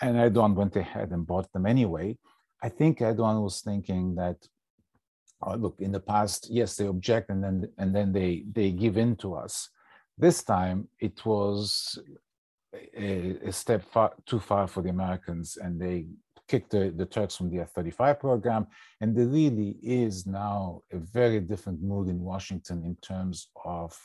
And 0.00 0.16
Erdogan 0.16 0.54
went 0.54 0.76
ahead 0.76 1.10
and 1.12 1.26
bought 1.26 1.52
them 1.52 1.66
anyway. 1.66 2.18
I 2.62 2.68
think 2.68 2.98
Erdogan 2.98 3.42
was 3.42 3.60
thinking 3.60 4.14
that, 4.16 4.36
oh, 5.42 5.54
look, 5.54 5.76
in 5.78 5.92
the 5.92 6.00
past, 6.00 6.48
yes, 6.50 6.76
they 6.76 6.86
object 6.86 7.30
and 7.30 7.42
then 7.42 7.70
and 7.78 7.94
then 7.94 8.12
they 8.12 8.44
they 8.52 8.70
give 8.70 8.96
in 8.96 9.16
to 9.16 9.34
us. 9.34 9.70
This 10.18 10.42
time 10.42 10.88
it 10.98 11.24
was 11.24 11.98
a, 12.96 13.38
a 13.46 13.52
step 13.52 13.82
far, 13.84 14.12
too 14.26 14.40
far 14.40 14.66
for 14.66 14.82
the 14.82 14.90
Americans, 14.90 15.56
and 15.56 15.80
they 15.80 16.06
kicked 16.48 16.70
the, 16.70 16.92
the 16.96 17.06
Turks 17.06 17.36
from 17.36 17.50
the 17.50 17.60
F-35 17.60 18.20
program. 18.20 18.66
And 19.00 19.16
there 19.16 19.26
really 19.26 19.76
is 19.82 20.26
now 20.26 20.82
a 20.92 20.98
very 20.98 21.40
different 21.40 21.82
mood 21.82 22.08
in 22.08 22.20
Washington 22.20 22.84
in 22.84 22.96
terms 22.96 23.48
of 23.64 23.96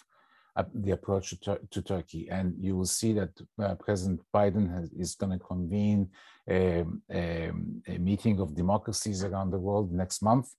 uh, 0.55 0.63
the 0.73 0.91
approach 0.91 1.29
to, 1.29 1.39
Tur 1.39 1.59
to, 1.69 1.81
Turkey. 1.81 2.27
And 2.29 2.55
you 2.59 2.75
will 2.75 2.85
see 2.85 3.13
that 3.13 3.29
uh, 3.61 3.75
President 3.75 4.21
Biden 4.33 4.73
has, 4.73 4.89
is 4.91 5.15
going 5.15 5.31
to 5.31 5.39
convene 5.39 6.09
a, 6.49 6.83
a, 7.11 7.51
a, 7.87 7.97
meeting 7.97 8.39
of 8.39 8.55
democracies 8.55 9.23
around 9.23 9.51
the 9.51 9.59
world 9.59 9.93
next 9.93 10.21
month. 10.21 10.49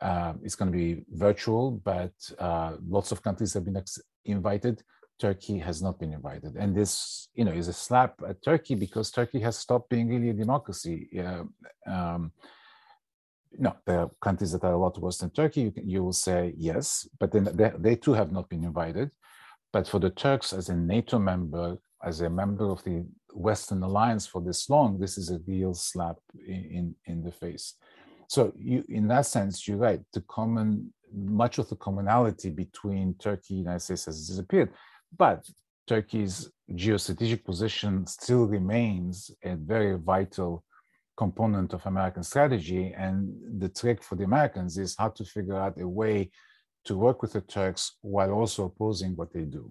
Uh, 0.00 0.34
it's 0.42 0.54
going 0.54 0.70
to 0.70 0.76
be 0.76 1.04
virtual, 1.12 1.70
but 1.70 2.12
uh, 2.38 2.72
lots 2.86 3.12
of 3.12 3.22
countries 3.22 3.54
have 3.54 3.64
been 3.64 3.82
invited. 4.24 4.82
Turkey 5.20 5.58
has 5.58 5.82
not 5.82 5.98
been 6.00 6.12
invited. 6.12 6.56
And 6.56 6.74
this, 6.74 7.28
you 7.34 7.44
know, 7.44 7.52
is 7.52 7.68
a 7.68 7.72
slap 7.72 8.14
at 8.26 8.42
Turkey 8.42 8.74
because 8.74 9.10
Turkey 9.10 9.40
has 9.40 9.58
stopped 9.58 9.90
being 9.90 10.08
really 10.08 10.30
a 10.30 10.32
democracy. 10.32 11.08
Uh, 11.18 11.44
um, 11.86 12.32
no, 13.58 13.76
there 13.86 14.00
are 14.00 14.10
countries 14.22 14.52
that 14.52 14.64
are 14.64 14.72
a 14.72 14.78
lot 14.78 14.98
worse 14.98 15.18
than 15.18 15.30
Turkey. 15.30 15.62
You, 15.62 15.70
can, 15.72 15.88
you 15.88 16.02
will 16.02 16.12
say 16.12 16.54
yes, 16.56 17.08
but 17.18 17.32
then 17.32 17.44
they, 17.52 17.72
they, 17.78 17.96
too 17.96 18.14
have 18.14 18.32
not 18.32 18.48
been 18.48 18.64
invited. 18.64 19.10
But 19.72 19.86
for 19.86 19.98
the 19.98 20.10
Turks, 20.10 20.52
as 20.52 20.68
a 20.68 20.74
NATO 20.74 21.18
member, 21.18 21.76
as 22.02 22.22
a 22.22 22.30
member 22.30 22.70
of 22.70 22.82
the 22.84 23.06
Western 23.32 23.82
alliance 23.82 24.26
for 24.26 24.40
this 24.40 24.70
long, 24.70 24.98
this 24.98 25.18
is 25.18 25.30
a 25.30 25.40
real 25.46 25.74
slap 25.74 26.16
in, 26.46 26.54
in, 26.54 26.94
in 27.06 27.22
the 27.22 27.32
face. 27.32 27.74
So 28.28 28.52
you, 28.56 28.84
in 28.88 29.08
that 29.08 29.26
sense, 29.26 29.66
you're 29.66 29.76
right. 29.76 30.00
The 30.12 30.22
common, 30.22 30.92
much 31.12 31.58
of 31.58 31.68
the 31.68 31.76
commonality 31.76 32.50
between 32.50 33.14
Turkey 33.14 33.54
and 33.54 33.58
the 33.58 33.62
United 33.62 33.80
States 33.80 34.06
has 34.06 34.28
disappeared. 34.28 34.70
But 35.16 35.48
Turkey's 35.86 36.50
geostrategic 36.72 37.44
position 37.44 38.06
still 38.06 38.46
remains 38.46 39.30
a 39.42 39.56
very 39.56 39.98
vital 39.98 40.64
component 41.16 41.72
of 41.72 41.84
American 41.86 42.22
strategy. 42.22 42.94
And 42.96 43.34
the 43.58 43.68
trick 43.68 44.02
for 44.02 44.14
the 44.14 44.24
Americans 44.24 44.78
is 44.78 44.96
how 44.98 45.10
to 45.10 45.24
figure 45.24 45.56
out 45.56 45.80
a 45.80 45.88
way 45.88 46.30
to 46.84 46.96
work 46.96 47.22
with 47.22 47.32
the 47.32 47.42
Turks 47.42 47.96
while 48.02 48.32
also 48.32 48.64
opposing 48.66 49.16
what 49.16 49.32
they 49.32 49.42
do. 49.42 49.70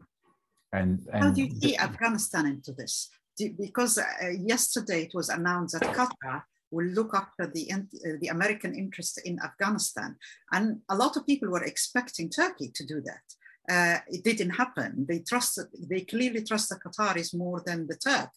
And, 0.71 1.07
and 1.11 1.23
how 1.23 1.31
do 1.31 1.41
you 1.43 1.51
see 1.59 1.75
Afghanistan 1.77 2.45
into 2.45 2.73
this? 2.73 3.09
because 3.57 3.97
uh, 3.97 4.05
yesterday 4.37 5.03
it 5.03 5.13
was 5.13 5.29
announced 5.29 5.79
that 5.79 5.95
Qatar 5.95 6.43
will 6.71 6.87
look 6.87 7.13
after 7.15 7.47
the, 7.47 7.71
uh, 7.71 7.77
the 8.19 8.27
American 8.27 8.75
interest 8.75 9.21
in 9.25 9.39
Afghanistan. 9.41 10.15
And 10.51 10.81
a 10.89 10.95
lot 10.95 11.15
of 11.17 11.25
people 11.25 11.49
were 11.49 11.63
expecting 11.63 12.29
Turkey 12.29 12.71
to 12.75 12.85
do 12.85 13.01
that 13.01 13.21
uh, 13.69 13.97
it 14.07 14.23
didn't 14.23 14.51
happen. 14.51 15.05
They 15.07 15.19
trusted, 15.19 15.67
they 15.89 16.01
clearly 16.01 16.43
trust 16.43 16.69
the 16.69 16.75
Qataris 16.75 17.35
more 17.35 17.61
than 17.65 17.87
the 17.87 17.95
Turk. 17.95 18.29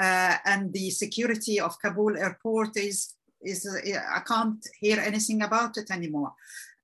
Uh, 0.00 0.36
and 0.44 0.72
the 0.72 0.90
security 0.90 1.60
of 1.60 1.78
Kabul 1.78 2.16
airport 2.16 2.76
is, 2.76 3.14
is 3.42 3.66
uh, 3.66 3.98
I 4.18 4.20
can't 4.20 4.66
hear 4.80 4.98
anything 4.98 5.42
about 5.42 5.76
it 5.76 5.90
anymore. 5.90 6.32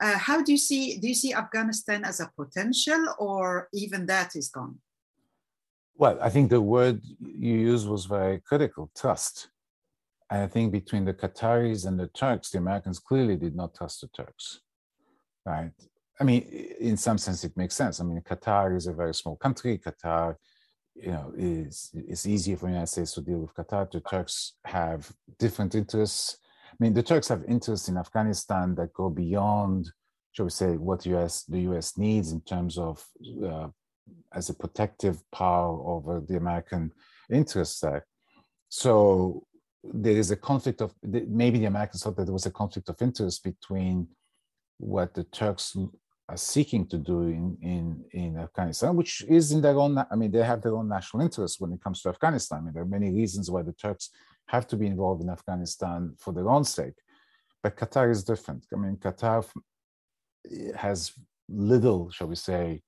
Uh, 0.01 0.17
how 0.17 0.43
do 0.43 0.53
you 0.53 0.59
see, 0.59 0.99
do 0.99 1.09
you 1.09 1.15
see 1.15 1.35
Afghanistan 1.35 2.05
as 2.05 2.21
a 2.21 2.31
potential 2.37 3.15
or 3.19 3.69
even 3.75 4.07
that 4.07 4.37
is 4.37 4.49
gone? 4.49 4.79
Well, 5.97 6.19
I 6.23 6.31
think 6.31 6.51
the 6.51 6.61
word 6.61 7.03
you 7.21 7.55
used 7.55 7.89
was 7.89 8.05
very 8.05 8.39
critical, 8.39 8.91
trust. 8.97 9.49
And 10.31 10.43
I 10.43 10.47
think 10.47 10.71
between 10.71 11.05
the 11.05 11.15
Qataris 11.15 11.87
and 11.87 11.99
the 11.99 12.07
Turks, 12.09 12.51
the 12.51 12.59
Americans 12.59 13.01
clearly 13.01 13.37
did 13.37 13.57
not 13.57 13.75
trust 13.75 14.03
the 14.03 14.09
Turks, 14.09 14.61
right? 15.45 15.73
I 16.21 16.25
mean, 16.25 16.43
in 16.81 16.97
some 16.97 17.19
sense, 17.19 17.45
it 17.45 17.57
makes 17.57 17.77
sense. 17.77 18.01
I 18.01 18.05
mean, 18.05 18.21
Qatar 18.21 18.77
is 18.77 18.87
a 18.87 18.93
very 18.93 19.15
small 19.15 19.37
country. 19.37 19.79
Qatar, 19.79 20.37
you 20.95 21.13
know, 21.13 21.33
is 21.37 21.91
it's 21.95 22.27
easier 22.27 22.57
for 22.57 22.67
the 22.67 22.73
United 22.73 22.89
States 22.89 23.15
to 23.15 23.21
deal 23.21 23.39
with 23.39 23.55
Qatar. 23.55 23.91
The 23.91 24.01
Turks 24.01 24.55
have 24.65 25.11
different 25.39 25.75
interests. 25.75 26.39
I 26.73 26.77
mean, 26.81 26.93
the 26.93 27.03
Turks 27.03 27.29
have 27.29 27.45
interests 27.47 27.89
in 27.89 27.97
Afghanistan 27.97 28.75
that 28.77 28.93
go 28.93 29.11
beyond, 29.11 29.91
shall 30.33 30.47
we 30.47 30.51
say, 30.51 30.77
what 30.77 31.07
US 31.07 31.45
the 31.45 31.61
US 31.71 31.97
needs 31.97 32.33
in 32.33 32.41
terms 32.41 32.79
of 32.79 33.05
uh, 33.45 33.69
as 34.33 34.51
a 34.51 34.55
protective 34.55 35.23
power 35.31 35.81
over 35.87 36.21
the 36.21 36.37
American 36.37 36.91
interests 37.31 37.81
there. 37.81 38.07
So 38.69 39.45
there 39.85 40.17
is 40.17 40.31
a 40.31 40.37
conflict 40.37 40.81
of 40.81 40.93
maybe 41.03 41.61
the 41.61 41.67
Americans 41.67 42.03
thought 42.03 42.17
that 42.17 42.25
there 42.25 42.33
was 42.33 42.47
a 42.47 42.51
conflict 42.51 42.89
of 42.89 43.01
interest 43.01 43.45
between 43.45 44.09
what 44.79 45.15
the 45.15 45.25
Turks 45.25 45.77
are 46.29 46.37
seeking 46.37 46.87
to 46.87 46.99
do 46.99 47.23
in, 47.23 47.57
in, 47.63 48.05
in 48.13 48.37
Afghanistan, 48.37 48.95
which 48.95 49.25
is 49.29 49.53
in 49.53 49.63
their 49.63 49.79
own, 49.79 49.99
I 50.11 50.15
mean, 50.15 50.31
they 50.31 50.43
have 50.43 50.61
their 50.61 50.77
own 50.77 50.89
national 50.89 51.23
interests 51.23 51.59
when 51.59 51.73
it 51.73 51.83
comes 51.83 52.03
to 52.03 52.11
Afghanistan. 52.11 52.59
I 52.59 52.63
mean, 52.63 52.75
there 52.75 52.83
are 52.83 52.87
many 52.99 53.11
reasons 53.11 53.51
why 53.51 53.63
the 53.63 53.73
Turks 53.73 54.11
have 54.47 54.67
to 54.69 54.77
be 54.77 54.87
involved 54.87 55.23
in 55.23 55.31
Afghanistan 55.31 56.15
for 56.19 56.33
their 56.33 56.49
own 56.49 56.65
sake. 56.65 56.95
But 57.63 57.77
Qatar 57.77 58.11
is 58.11 58.25
different. 58.25 58.67
I 58.73 58.77
mean, 58.77 58.97
Qatar 58.97 59.47
has 60.77 61.13
little, 61.49 62.11
shall 62.11 62.29
we 62.29 62.37
say, 62.37 62.83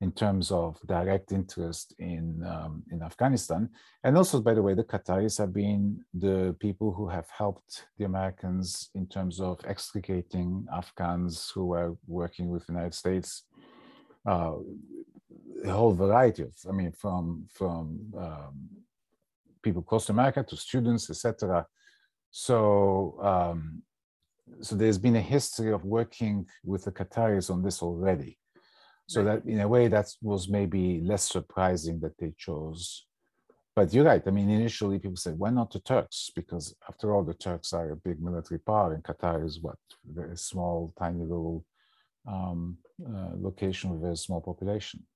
in 0.00 0.12
terms 0.12 0.52
of 0.52 0.78
direct 0.86 1.32
interest 1.32 1.94
in 1.98 2.42
um, 2.46 2.82
in 2.92 3.02
Afghanistan. 3.02 3.68
And 4.04 4.16
also, 4.16 4.40
by 4.40 4.54
the 4.54 4.62
way, 4.62 4.74
the 4.74 4.84
Qataris 4.84 5.38
have 5.38 5.52
been 5.52 6.04
the 6.14 6.54
people 6.60 6.92
who 6.92 7.08
have 7.08 7.28
helped 7.30 7.86
the 7.98 8.04
Americans 8.04 8.90
in 8.94 9.06
terms 9.06 9.40
of 9.40 9.60
extricating 9.66 10.66
Afghans 10.72 11.50
who 11.52 11.66
were 11.66 11.96
working 12.06 12.48
with 12.48 12.66
the 12.66 12.72
United 12.72 12.94
States. 12.94 13.44
Uh, 14.26 14.56
a 15.64 15.70
whole 15.70 15.92
variety 15.92 16.42
of, 16.42 16.54
I 16.68 16.72
mean, 16.72 16.92
from 16.92 17.46
from 17.52 17.98
um, 18.16 18.68
people 19.62 19.82
close 19.82 20.06
to 20.06 20.12
America 20.12 20.44
to 20.44 20.56
students, 20.56 21.10
etc. 21.10 21.66
So 22.30 23.18
um, 23.20 23.82
so 24.60 24.76
there's 24.76 24.98
been 24.98 25.16
a 25.16 25.20
history 25.20 25.72
of 25.72 25.84
working 25.84 26.46
with 26.64 26.84
the 26.84 26.92
Qataris 26.92 27.50
on 27.50 27.62
this 27.62 27.82
already. 27.82 28.38
So 29.10 29.24
that 29.24 29.46
in 29.46 29.60
a 29.60 29.68
way 29.68 29.88
that 29.88 30.08
was 30.20 30.50
maybe 30.50 31.00
less 31.00 31.24
surprising 31.36 31.98
that 32.00 32.18
they 32.18 32.34
chose. 32.36 33.06
But 33.74 33.94
you're 33.94 34.04
right. 34.04 34.22
I 34.26 34.30
mean, 34.30 34.50
initially 34.50 34.98
people 34.98 35.16
said, 35.16 35.38
why 35.38 35.50
not 35.50 35.70
the 35.70 35.80
Turks? 35.80 36.30
Because 36.36 36.74
after 36.86 37.14
all, 37.14 37.24
the 37.24 37.32
Turks 37.46 37.72
are 37.72 37.92
a 37.92 37.96
big 37.96 38.20
military 38.20 38.60
power, 38.60 38.92
and 38.92 39.02
Qatar 39.02 39.46
is 39.46 39.60
what 39.60 39.78
a 40.32 40.36
small, 40.36 40.92
tiny 40.98 41.22
little 41.22 41.64
um, 42.26 42.76
uh, 43.02 43.30
location 43.48 43.86
with 43.90 44.10
a 44.10 44.14
small 44.14 44.42
population. 44.42 45.06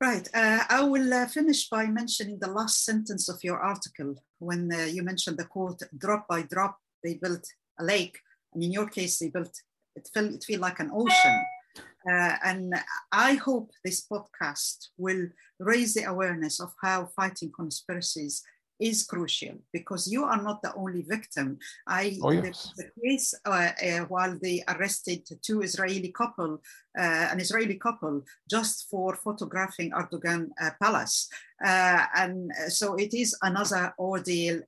Right. 0.00 0.28
Uh, 0.34 0.64
I 0.68 0.82
will 0.82 1.14
uh, 1.14 1.26
finish 1.28 1.68
by 1.68 1.86
mentioning 1.86 2.38
the 2.40 2.50
last 2.50 2.84
sentence 2.84 3.28
of 3.28 3.38
your 3.44 3.58
article 3.60 4.16
when 4.38 4.72
uh, 4.72 4.86
you 4.86 5.02
mentioned 5.04 5.38
the 5.38 5.44
quote, 5.44 5.80
drop 5.96 6.26
by 6.26 6.42
drop, 6.42 6.78
they 7.04 7.14
built 7.22 7.46
a 7.78 7.84
lake. 7.84 8.18
And 8.52 8.64
in 8.64 8.72
your 8.72 8.88
case, 8.88 9.18
they 9.18 9.28
built, 9.28 9.54
it 9.94 10.08
felt, 10.12 10.32
it 10.32 10.44
felt 10.44 10.60
like 10.60 10.80
an 10.80 10.90
ocean. 10.92 11.36
Uh, 11.76 12.36
and 12.44 12.74
I 13.12 13.34
hope 13.34 13.70
this 13.84 14.06
podcast 14.06 14.88
will 14.98 15.28
raise 15.58 15.94
the 15.94 16.04
awareness 16.04 16.60
of 16.60 16.72
how 16.82 17.06
fighting 17.06 17.50
conspiracies 17.50 18.42
is 18.80 19.06
crucial 19.06 19.56
because 19.72 20.10
you 20.10 20.24
are 20.24 20.42
not 20.42 20.60
the 20.62 20.74
only 20.74 21.02
victim. 21.02 21.58
I 21.86 22.18
oh, 22.22 22.30
yes. 22.30 22.72
the, 22.76 22.84
the, 22.84 22.90
case 23.00 23.34
uh, 23.44 23.70
uh, 23.82 24.00
while 24.08 24.36
they 24.40 24.62
arrested 24.68 25.26
two 25.42 25.62
Israeli 25.62 26.10
couple, 26.10 26.60
uh, 26.98 27.28
an 27.30 27.40
Israeli 27.40 27.76
couple, 27.76 28.22
just 28.50 28.88
for 28.90 29.16
photographing 29.16 29.92
Erdogan 29.92 30.50
uh, 30.60 30.70
palace, 30.82 31.28
uh, 31.64 32.04
and 32.16 32.50
so 32.68 32.96
it 32.96 33.14
is 33.14 33.36
another 33.42 33.94
ordeal 33.98 34.60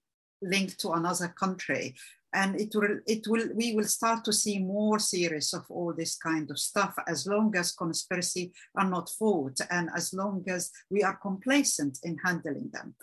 linked 0.42 0.78
to 0.80 0.90
another 0.92 1.28
country 1.28 1.94
and 2.34 2.60
it 2.60 2.70
will 2.74 2.98
it 3.06 3.26
will 3.28 3.48
we 3.54 3.74
will 3.74 3.84
start 3.84 4.24
to 4.24 4.32
see 4.32 4.58
more 4.58 4.98
series 4.98 5.52
of 5.54 5.64
all 5.70 5.92
this 5.92 6.16
kind 6.16 6.50
of 6.50 6.58
stuff 6.58 6.94
as 7.06 7.26
long 7.26 7.54
as 7.56 7.72
conspiracy 7.72 8.52
are 8.76 8.88
not 8.88 9.08
fought 9.18 9.58
and 9.70 9.88
as 9.96 10.12
long 10.12 10.44
as 10.48 10.70
we 10.90 11.02
are 11.02 11.16
complacent 11.16 11.98
in 12.02 12.16
handling 12.24 12.70
them 12.72 12.94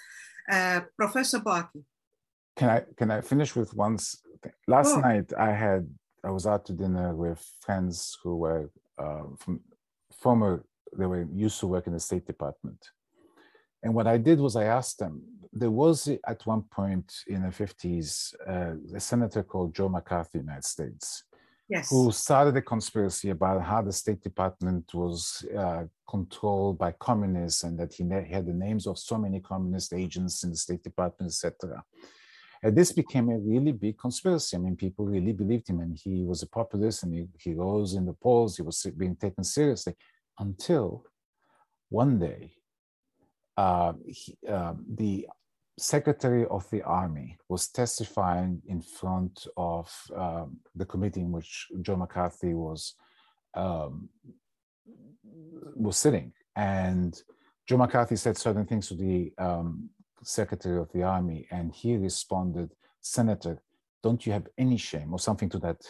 uh, 0.51 0.81
professor 0.97 1.39
Barkey. 1.39 1.83
can 2.55 2.69
i 2.69 2.83
can 2.97 3.11
i 3.11 3.21
finish 3.21 3.55
with 3.55 3.73
once 3.73 4.21
last 4.67 4.95
oh. 4.97 4.99
night 4.99 5.31
i 5.37 5.51
had 5.51 5.87
i 6.23 6.29
was 6.29 6.45
out 6.45 6.65
to 6.65 6.73
dinner 6.73 7.15
with 7.15 7.41
friends 7.61 8.17
who 8.21 8.35
were 8.35 8.69
uh, 8.97 9.23
from 9.37 9.61
former 10.21 10.65
they 10.97 11.05
were 11.05 11.27
used 11.33 11.59
to 11.59 11.67
work 11.67 11.87
in 11.87 11.93
the 11.93 11.99
state 11.99 12.25
department 12.27 12.79
and 13.83 13.93
what 13.93 14.07
I 14.07 14.17
did 14.17 14.39
was 14.39 14.55
I 14.55 14.63
asked 14.63 14.97
them, 14.99 15.21
there 15.55 15.71
was 15.71 16.09
at 16.27 16.45
one 16.45 16.63
point 16.63 17.13
in 17.27 17.43
the 17.43 17.49
50s 17.49 18.33
uh, 18.47 18.95
a 18.95 18.99
senator 18.99 19.43
called 19.43 19.75
Joe 19.75 19.89
McCarthy, 19.89 20.39
in 20.39 20.45
the 20.45 20.51
United 20.51 20.65
States, 20.65 21.23
yes. 21.69 21.89
who 21.89 22.11
started 22.11 22.57
a 22.57 22.61
conspiracy 22.61 23.29
about 23.29 23.61
how 23.61 23.81
the 23.81 23.91
State 23.91 24.21
Department 24.21 24.91
was 24.93 25.45
uh, 25.57 25.83
controlled 26.09 26.77
by 26.77 26.91
communists 26.93 27.63
and 27.63 27.77
that 27.79 27.93
he 27.93 28.03
had 28.29 28.45
the 28.45 28.53
names 28.53 28.87
of 28.87 28.97
so 28.97 29.17
many 29.17 29.39
communist 29.39 29.93
agents 29.93 30.43
in 30.43 30.49
the 30.49 30.57
State 30.57 30.83
Department, 30.83 31.31
etc. 31.31 31.83
And 32.63 32.75
this 32.75 32.91
became 32.91 33.29
a 33.29 33.37
really 33.37 33.73
big 33.73 33.97
conspiracy. 33.97 34.55
I 34.55 34.59
mean, 34.59 34.75
people 34.75 35.05
really 35.05 35.33
believed 35.33 35.67
him, 35.69 35.81
and 35.81 35.97
he 36.01 36.23
was 36.23 36.41
a 36.41 36.47
populist, 36.47 37.03
and 37.03 37.13
he, 37.13 37.27
he 37.37 37.53
rose 37.53 37.93
in 37.93 38.05
the 38.05 38.13
polls. 38.13 38.55
He 38.55 38.63
was 38.63 38.87
being 38.97 39.17
taken 39.17 39.43
seriously 39.43 39.95
until 40.39 41.03
one 41.89 42.19
day 42.19 42.53
uh, 43.57 43.93
he, 44.07 44.37
uh, 44.49 44.73
the 44.95 45.27
secretary 45.77 46.45
of 46.47 46.69
the 46.69 46.81
army 46.83 47.37
was 47.49 47.67
testifying 47.67 48.61
in 48.67 48.81
front 48.81 49.47
of 49.57 49.91
um, 50.15 50.57
the 50.75 50.85
committee 50.85 51.21
in 51.21 51.31
which 51.31 51.67
Joe 51.81 51.95
McCarthy 51.95 52.53
was 52.53 52.95
um, 53.55 54.09
was 55.75 55.97
sitting, 55.97 56.33
and 56.55 57.21
Joe 57.67 57.77
McCarthy 57.77 58.15
said 58.15 58.37
certain 58.37 58.65
things 58.65 58.87
to 58.87 58.95
the 58.95 59.31
um, 59.37 59.89
secretary 60.23 60.77
of 60.79 60.91
the 60.91 61.03
army, 61.03 61.47
and 61.51 61.71
he 61.71 61.97
responded, 61.97 62.71
"Senator, 63.01 63.61
don't 64.01 64.25
you 64.25 64.33
have 64.33 64.47
any 64.57 64.77
shame?" 64.77 65.13
or 65.13 65.19
something 65.19 65.49
to 65.49 65.59
that 65.59 65.81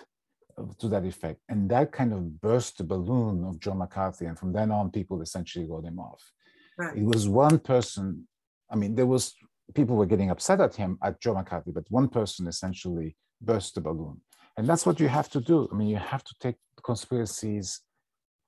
to 0.79 0.87
that 0.87 1.05
effect, 1.05 1.41
and 1.49 1.69
that 1.69 1.91
kind 1.91 2.13
of 2.13 2.39
burst 2.39 2.77
the 2.77 2.83
balloon 2.83 3.43
of 3.43 3.59
Joe 3.59 3.73
McCarthy, 3.73 4.25
and 4.25 4.37
from 4.37 4.53
then 4.53 4.71
on, 4.71 4.91
people 4.91 5.21
essentially 5.21 5.65
wrote 5.65 5.85
him 5.85 5.99
off. 5.99 6.31
Right. 6.77 6.97
It 6.97 7.03
was 7.03 7.27
one 7.27 7.59
person. 7.59 8.27
I 8.69 8.75
mean, 8.75 8.95
there 8.95 9.05
was 9.05 9.33
people 9.73 9.95
were 9.95 10.05
getting 10.05 10.29
upset 10.29 10.61
at 10.61 10.75
him 10.75 10.97
at 11.03 11.19
Joe 11.21 11.33
McCarthy, 11.33 11.71
but 11.71 11.85
one 11.89 12.09
person 12.09 12.47
essentially 12.47 13.15
burst 13.41 13.75
the 13.75 13.81
balloon, 13.81 14.21
and 14.57 14.67
that's 14.67 14.85
what 14.85 14.99
you 14.99 15.07
have 15.07 15.29
to 15.29 15.41
do. 15.41 15.67
I 15.71 15.75
mean, 15.75 15.87
you 15.87 15.97
have 15.97 16.23
to 16.23 16.35
take 16.39 16.55
conspiracies 16.83 17.81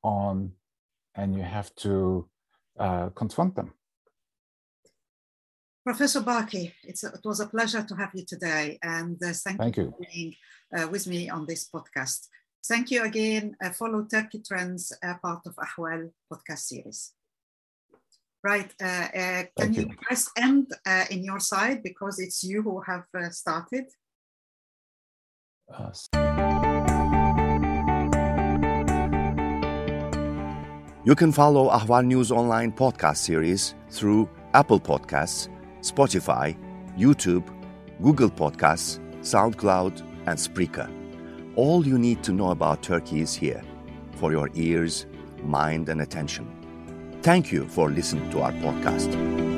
on, 0.04 0.52
and 1.16 1.36
you 1.36 1.42
have 1.42 1.74
to 1.76 2.30
uh, 2.80 3.10
confront 3.10 3.56
them. 3.56 3.74
Professor 5.86 6.22
Barkey, 6.22 6.74
it 6.84 7.00
was 7.24 7.40
a 7.40 7.46
pleasure 7.46 7.84
to 7.84 7.96
have 7.96 8.10
you 8.16 8.26
today, 8.26 8.80
and 8.82 9.22
uh, 9.24 9.34
thank, 9.34 9.60
thank, 9.60 9.78
you 9.78 9.92
for 9.92 10.06
being 10.12 10.36
uh, 10.76 10.88
with 10.88 11.06
me 11.06 11.30
on 11.30 11.46
this 11.46 11.70
podcast. 11.70 12.28
Thank 12.68 12.90
you 12.90 13.04
again. 13.04 13.56
Uh, 13.64 13.70
follow 13.70 14.08
Turkey 14.10 14.42
Trends, 14.42 14.92
uh, 15.04 15.14
part 15.22 15.46
of 15.46 15.56
Ahval 15.58 16.10
podcast 16.32 16.60
series. 16.60 17.14
Right. 18.46 18.72
Uh, 18.80 18.86
uh, 18.86 19.44
can 19.58 19.74
you, 19.74 19.82
you, 19.82 19.96
press 20.04 20.30
end 20.38 20.68
uh, 20.86 21.06
in 21.10 21.24
your 21.24 21.40
side 21.40 21.82
because 21.82 22.20
it's 22.20 22.44
you 22.44 22.62
who 22.62 22.80
have 22.86 23.06
uh, 23.18 23.32
started? 23.32 23.86
You 31.04 31.16
can 31.16 31.32
follow 31.32 31.72
Ahval 31.72 32.06
News 32.06 32.32
Online 32.32 32.72
podcast 32.72 33.18
series 33.18 33.74
through 33.90 34.30
Apple 34.54 34.80
Podcasts, 34.80 35.50
Spotify, 35.82 36.56
YouTube, 36.96 37.48
Google 38.04 38.30
Podcasts, 38.30 39.00
SoundCloud, 39.22 40.02
and 40.28 40.38
Spreaker. 40.38 40.88
All 41.56 41.88
you 41.88 41.98
need 41.98 42.22
to 42.22 42.32
know 42.32 42.52
about 42.52 42.84
Turkey 42.84 43.22
is 43.22 43.34
here 43.34 43.64
for 44.18 44.32
your 44.32 44.52
ears, 44.54 45.08
mind, 45.42 45.90
and 45.90 46.02
attention. 46.02 46.55
Thank 47.26 47.52
you 47.52 47.66
for 47.68 47.90
listening 47.90 48.30
to 48.30 48.42
our 48.42 48.52
podcast. 48.52 49.55